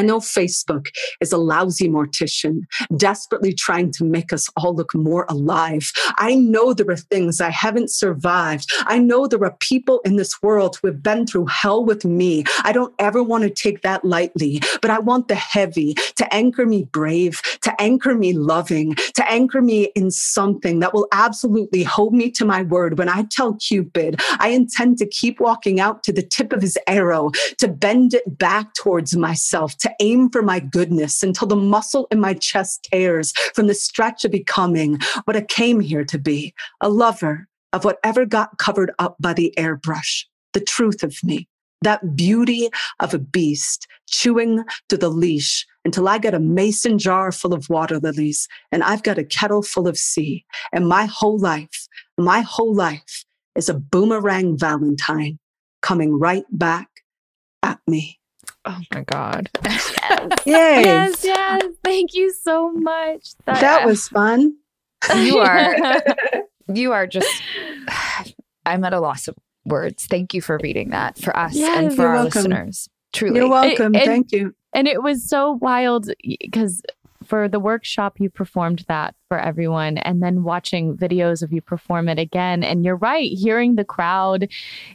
[0.01, 0.89] I know Facebook
[1.21, 2.63] is a lousy mortician,
[2.97, 5.93] desperately trying to make us all look more alive.
[6.17, 8.73] I know there are things I haven't survived.
[8.87, 12.45] I know there are people in this world who have been through hell with me.
[12.65, 16.65] I don't ever want to take that lightly, but I want the heavy to anchor
[16.65, 22.15] me brave, to anchor me loving, to anchor me in something that will absolutely hold
[22.15, 26.13] me to my word when I tell Cupid I intend to keep walking out to
[26.15, 30.61] the tip of his arrow, to bend it back towards myself to aim for my
[30.61, 35.43] goodness until the muscle in my chest tears from the stretch of becoming what I
[35.43, 40.61] came here to be a lover of whatever got covered up by the airbrush, the
[40.61, 41.49] truth of me,
[41.83, 42.69] that beauty
[42.99, 47.69] of a beast chewing through the leash until I get a mason jar full of
[47.71, 50.45] water lilies and I've got a kettle full of sea.
[50.73, 51.87] And my whole life,
[52.19, 53.25] my whole life
[53.55, 55.39] is a boomerang Valentine
[55.83, 56.89] coming right back
[57.63, 58.20] at me.
[58.65, 59.49] Oh my God.
[59.63, 60.33] Yes.
[60.45, 60.83] Yay.
[60.85, 61.63] yes, yes.
[61.85, 63.31] Thank you so much.
[63.47, 64.55] That was fun.
[65.15, 65.77] You are
[66.75, 67.31] you are just
[68.67, 70.07] I'm at a loss of words.
[70.07, 72.39] Thank you for reading that for us Yes, and for you're our welcome.
[72.43, 72.89] listeners.
[73.13, 73.37] Truly.
[73.41, 73.95] You're welcome.
[73.95, 74.55] and- Thank you.
[74.75, 76.83] And it was so wild because
[77.31, 82.09] for the workshop, you performed that for everyone, and then watching videos of you perform
[82.09, 82.65] it again.
[82.65, 84.49] And you're right, hearing the crowd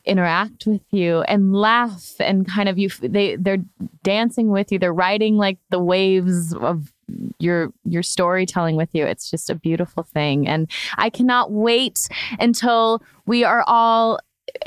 [0.04, 3.64] interact with you and laugh and kind of you, they they're
[4.04, 4.78] dancing with you.
[4.78, 6.92] They're riding like the waves of
[7.40, 9.06] your your storytelling with you.
[9.06, 14.20] It's just a beautiful thing, and I cannot wait until we are all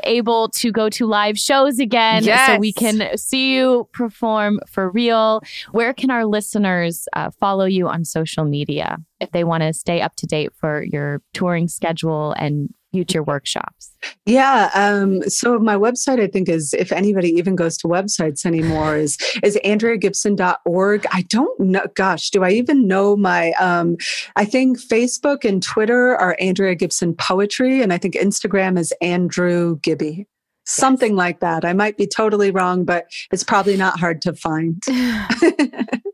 [0.05, 5.43] able to go to live shows again so we can see you perform for real.
[5.73, 10.01] Where can our listeners uh, follow you on social media if they want to stay
[10.01, 13.93] up to date for your touring schedule and future workshops?
[14.27, 14.71] Yeah.
[14.75, 19.17] Um, so my website, I think, is if anybody even goes to websites anymore, is
[19.43, 21.07] is AndreaGibson.org.
[21.11, 21.87] I don't know.
[21.95, 23.53] Gosh, do I even know my?
[23.53, 23.97] Um,
[24.37, 29.79] I think Facebook and Twitter are Andrea Gibson Poetry, and I think Instagram is Andrew
[29.81, 30.27] Gibby.
[30.65, 31.65] Something like that.
[31.65, 34.83] I might be totally wrong, but it's probably not hard to find.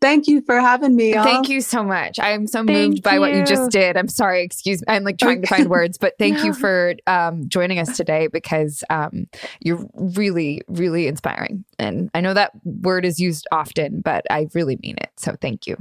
[0.00, 1.14] Thank you for having me.
[1.14, 1.24] y'all.
[1.24, 2.18] Thank you so much.
[2.18, 3.46] I'm so Thank moved by what you you.
[3.46, 3.96] just did.
[3.96, 4.86] I'm sorry, excuse me.
[4.88, 8.84] I'm like trying to find words, but thank you for um, joining us today because
[8.90, 9.26] um,
[9.60, 11.64] you're really, really inspiring.
[11.78, 15.10] And I know that word is used often, but I really mean it.
[15.16, 15.76] So thank you.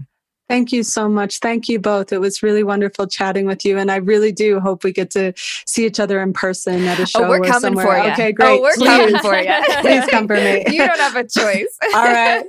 [0.47, 1.39] Thank you so much.
[1.39, 2.13] Thank you both.
[2.13, 3.79] It was really wonderful chatting with you.
[3.79, 7.01] And I really do hope we get to see each other in person at a
[7.01, 7.85] oh, show Oh, we're or coming somewhere.
[7.85, 8.11] for you.
[8.11, 8.47] Okay, oh, great.
[8.47, 8.85] Oh, we're Please.
[8.85, 9.63] coming for you.
[9.81, 10.63] Please come for me.
[10.75, 11.77] You don't have a choice.
[11.93, 12.43] All right.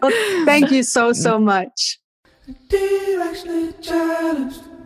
[0.00, 1.20] Well, thank you so, mm-hmm.
[1.20, 1.98] so much.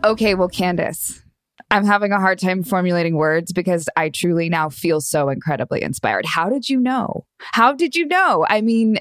[0.03, 1.21] Okay, well, Candace,
[1.69, 6.25] I'm having a hard time formulating words because I truly now feel so incredibly inspired.
[6.25, 7.25] How did you know?
[7.39, 8.45] How did you know?
[8.49, 8.99] I mean,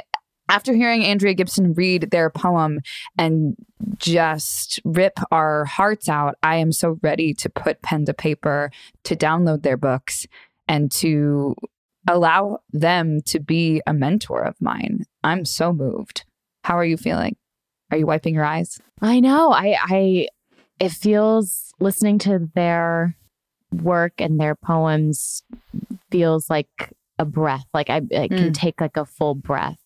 [0.49, 2.81] after hearing Andrea Gibson read their poem
[3.19, 3.57] and
[3.99, 8.71] just rip our hearts out, I am so ready to put pen to paper,
[9.05, 10.27] to download their books,
[10.69, 11.55] and to
[12.09, 15.05] allow them to be a mentor of mine.
[15.25, 16.25] I'm so moved.
[16.65, 17.37] How are you feeling?
[17.91, 18.81] Are you wiping your eyes?
[19.01, 19.53] I know.
[19.53, 20.29] I I
[20.79, 23.17] it feels listening to their
[23.73, 25.43] work and their poems
[26.11, 27.65] feels like a breath.
[27.75, 28.55] Like I, I can Mm.
[28.55, 29.79] take like a full breath.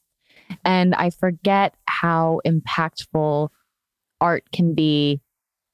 [0.65, 3.49] And I forget how impactful
[4.21, 5.21] art can be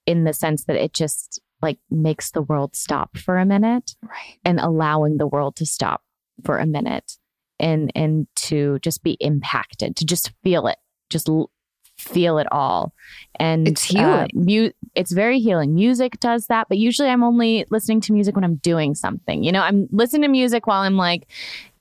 [0.07, 4.39] in the sense that it just like makes the world stop for a minute Right.
[4.45, 6.03] and allowing the world to stop
[6.45, 7.13] for a minute
[7.59, 10.77] and and to just be impacted, to just feel it,
[11.11, 11.51] just l-
[11.99, 12.93] feel it all.
[13.41, 14.05] And It's healing.
[14.25, 15.75] Uh, mu- it's very healing.
[15.75, 19.43] Music does that, but usually I'm only listening to music when I'm doing something.
[19.43, 21.27] You know, I'm listening to music while I'm like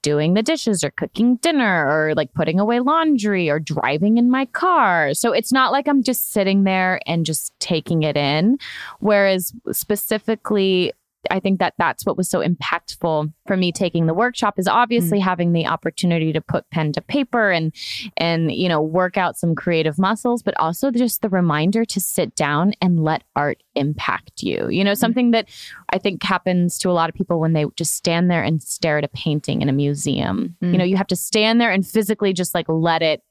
[0.06, 4.46] doing the dishes or cooking dinner or like putting away laundry or driving in my
[4.46, 5.16] car.
[5.16, 8.60] So it's not like I'm just sitting there and just taking it in.
[9.00, 10.94] Whereas specifically,
[11.32, 15.20] I think that that's what was so impactful for me taking the workshop is obviously
[15.20, 15.24] mm.
[15.24, 17.74] having the opportunity to put pen to paper and
[18.18, 22.36] and you know work out some creative muscles but also just the reminder to sit
[22.36, 24.70] down and let art impact you.
[24.70, 24.98] You know mm.
[24.98, 25.50] something that
[25.90, 28.98] I think happens to a lot of people when they just stand there and stare
[28.98, 30.56] at a painting in a museum.
[30.62, 30.90] You know mm.
[30.90, 33.22] you have to stand there and physically just like let it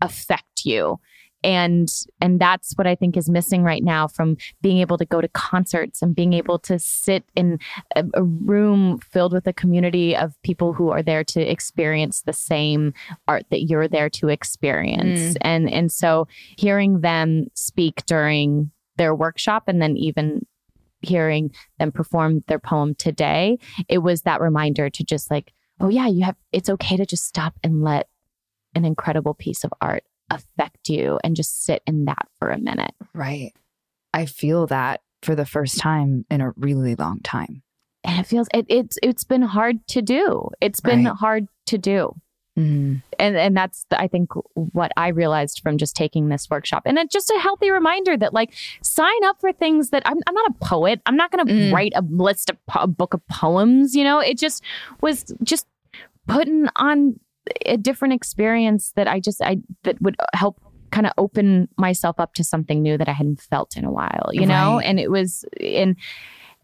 [0.00, 0.98] affect you
[1.44, 1.88] and
[2.20, 5.28] and that's what i think is missing right now from being able to go to
[5.28, 7.58] concerts and being able to sit in
[7.94, 12.32] a, a room filled with a community of people who are there to experience the
[12.32, 12.92] same
[13.26, 15.20] art that you're there to experience.
[15.20, 15.36] Mm.
[15.42, 16.26] And and so
[16.56, 20.44] hearing them speak during their workshop and then even
[21.00, 23.56] hearing them perform their poem today
[23.88, 27.24] it was that reminder to just like oh yeah you have it's okay to just
[27.24, 28.08] stop and let
[28.74, 32.92] an incredible piece of art affect you and just sit in that for a minute.
[33.14, 33.52] Right.
[34.12, 37.62] I feel that for the first time in a really long time.
[38.04, 40.48] And it feels it, it's it's been hard to do.
[40.60, 41.14] It's been Right.
[41.14, 42.14] hard to do.
[42.58, 43.02] Mm.
[43.18, 46.82] And and that's I think what I realized from just taking this workshop.
[46.86, 48.52] And it's just a healthy reminder that like
[48.82, 51.00] sign up for things that I'm I'm not a poet.
[51.06, 51.72] I'm not going to Mm.
[51.72, 54.18] write a list of po- a book of poems, you know?
[54.20, 54.62] It just
[55.00, 55.66] was just
[56.26, 57.18] putting on
[57.66, 62.32] a different experience that I just I that would help kind of open myself up
[62.34, 64.80] to something new that I hadn't felt in a while, you know?
[64.80, 65.96] And it was and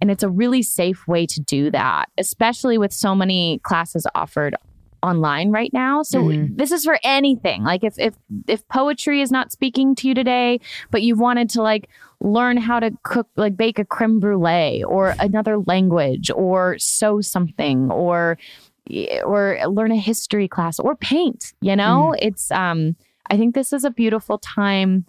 [0.00, 4.56] and it's a really safe way to do that, especially with so many classes offered
[5.02, 6.02] online right now.
[6.02, 6.56] So Mhm.
[6.56, 7.62] this is for anything.
[7.62, 8.14] Like if if
[8.48, 10.60] if poetry is not speaking to you today,
[10.90, 11.88] but you've wanted to like
[12.20, 17.90] learn how to cook like bake a creme brulee or another language or sew something
[17.90, 18.38] or
[19.24, 22.14] or learn a history class or paint, you know?
[22.18, 22.96] It's um
[23.30, 25.06] I think this is a beautiful time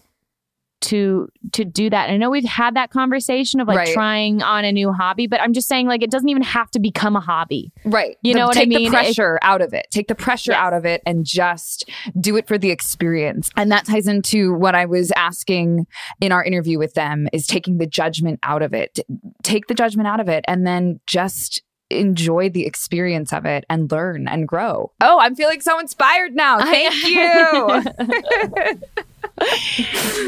[0.81, 2.09] to to do that.
[2.09, 3.93] I know we've had that conversation of like Right.
[3.93, 6.79] trying on a new hobby, but I'm just saying like it doesn't even have to
[6.79, 7.71] become a hobby.
[7.85, 8.17] Right.
[8.21, 8.79] You The- know what I take mean?
[8.79, 9.87] the It- pressure out of it.
[9.89, 10.59] Take the pressure Yes.
[10.59, 13.49] out of it and just do it for the experience.
[13.57, 15.87] And that ties into what I was asking
[16.21, 18.99] in our interview with them is taking the judgment out of it.
[19.43, 21.63] Take the judgment out of it and then just
[21.99, 24.91] enjoy the experience of it and learn and grow.
[25.01, 26.59] Oh, I'm feeling so inspired now.
[26.59, 26.95] Thank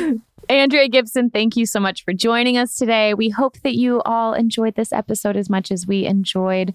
[0.10, 0.22] you.
[0.50, 3.14] Andrea Gibson, thank you so much for joining us today.
[3.14, 6.74] We hope that you all enjoyed this episode as much as we enjoyed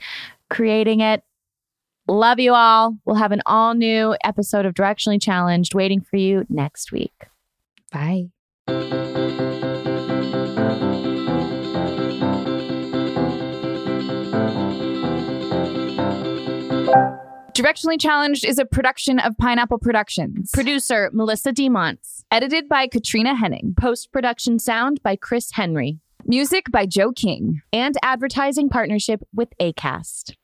[0.50, 1.22] creating it.
[2.06, 2.98] Love you all.
[3.04, 7.14] We'll have an all new episode of Directionally Challenged waiting for you next week.
[7.92, 8.30] Bye.
[17.54, 20.50] Directionally Challenged is a production of Pineapple Productions.
[20.54, 22.24] Producer Melissa DeMonts.
[22.30, 23.74] Edited by Katrina Henning.
[23.78, 25.98] Post production sound by Chris Henry.
[26.24, 27.60] Music by Joe King.
[27.70, 30.34] And advertising partnership with ACAST.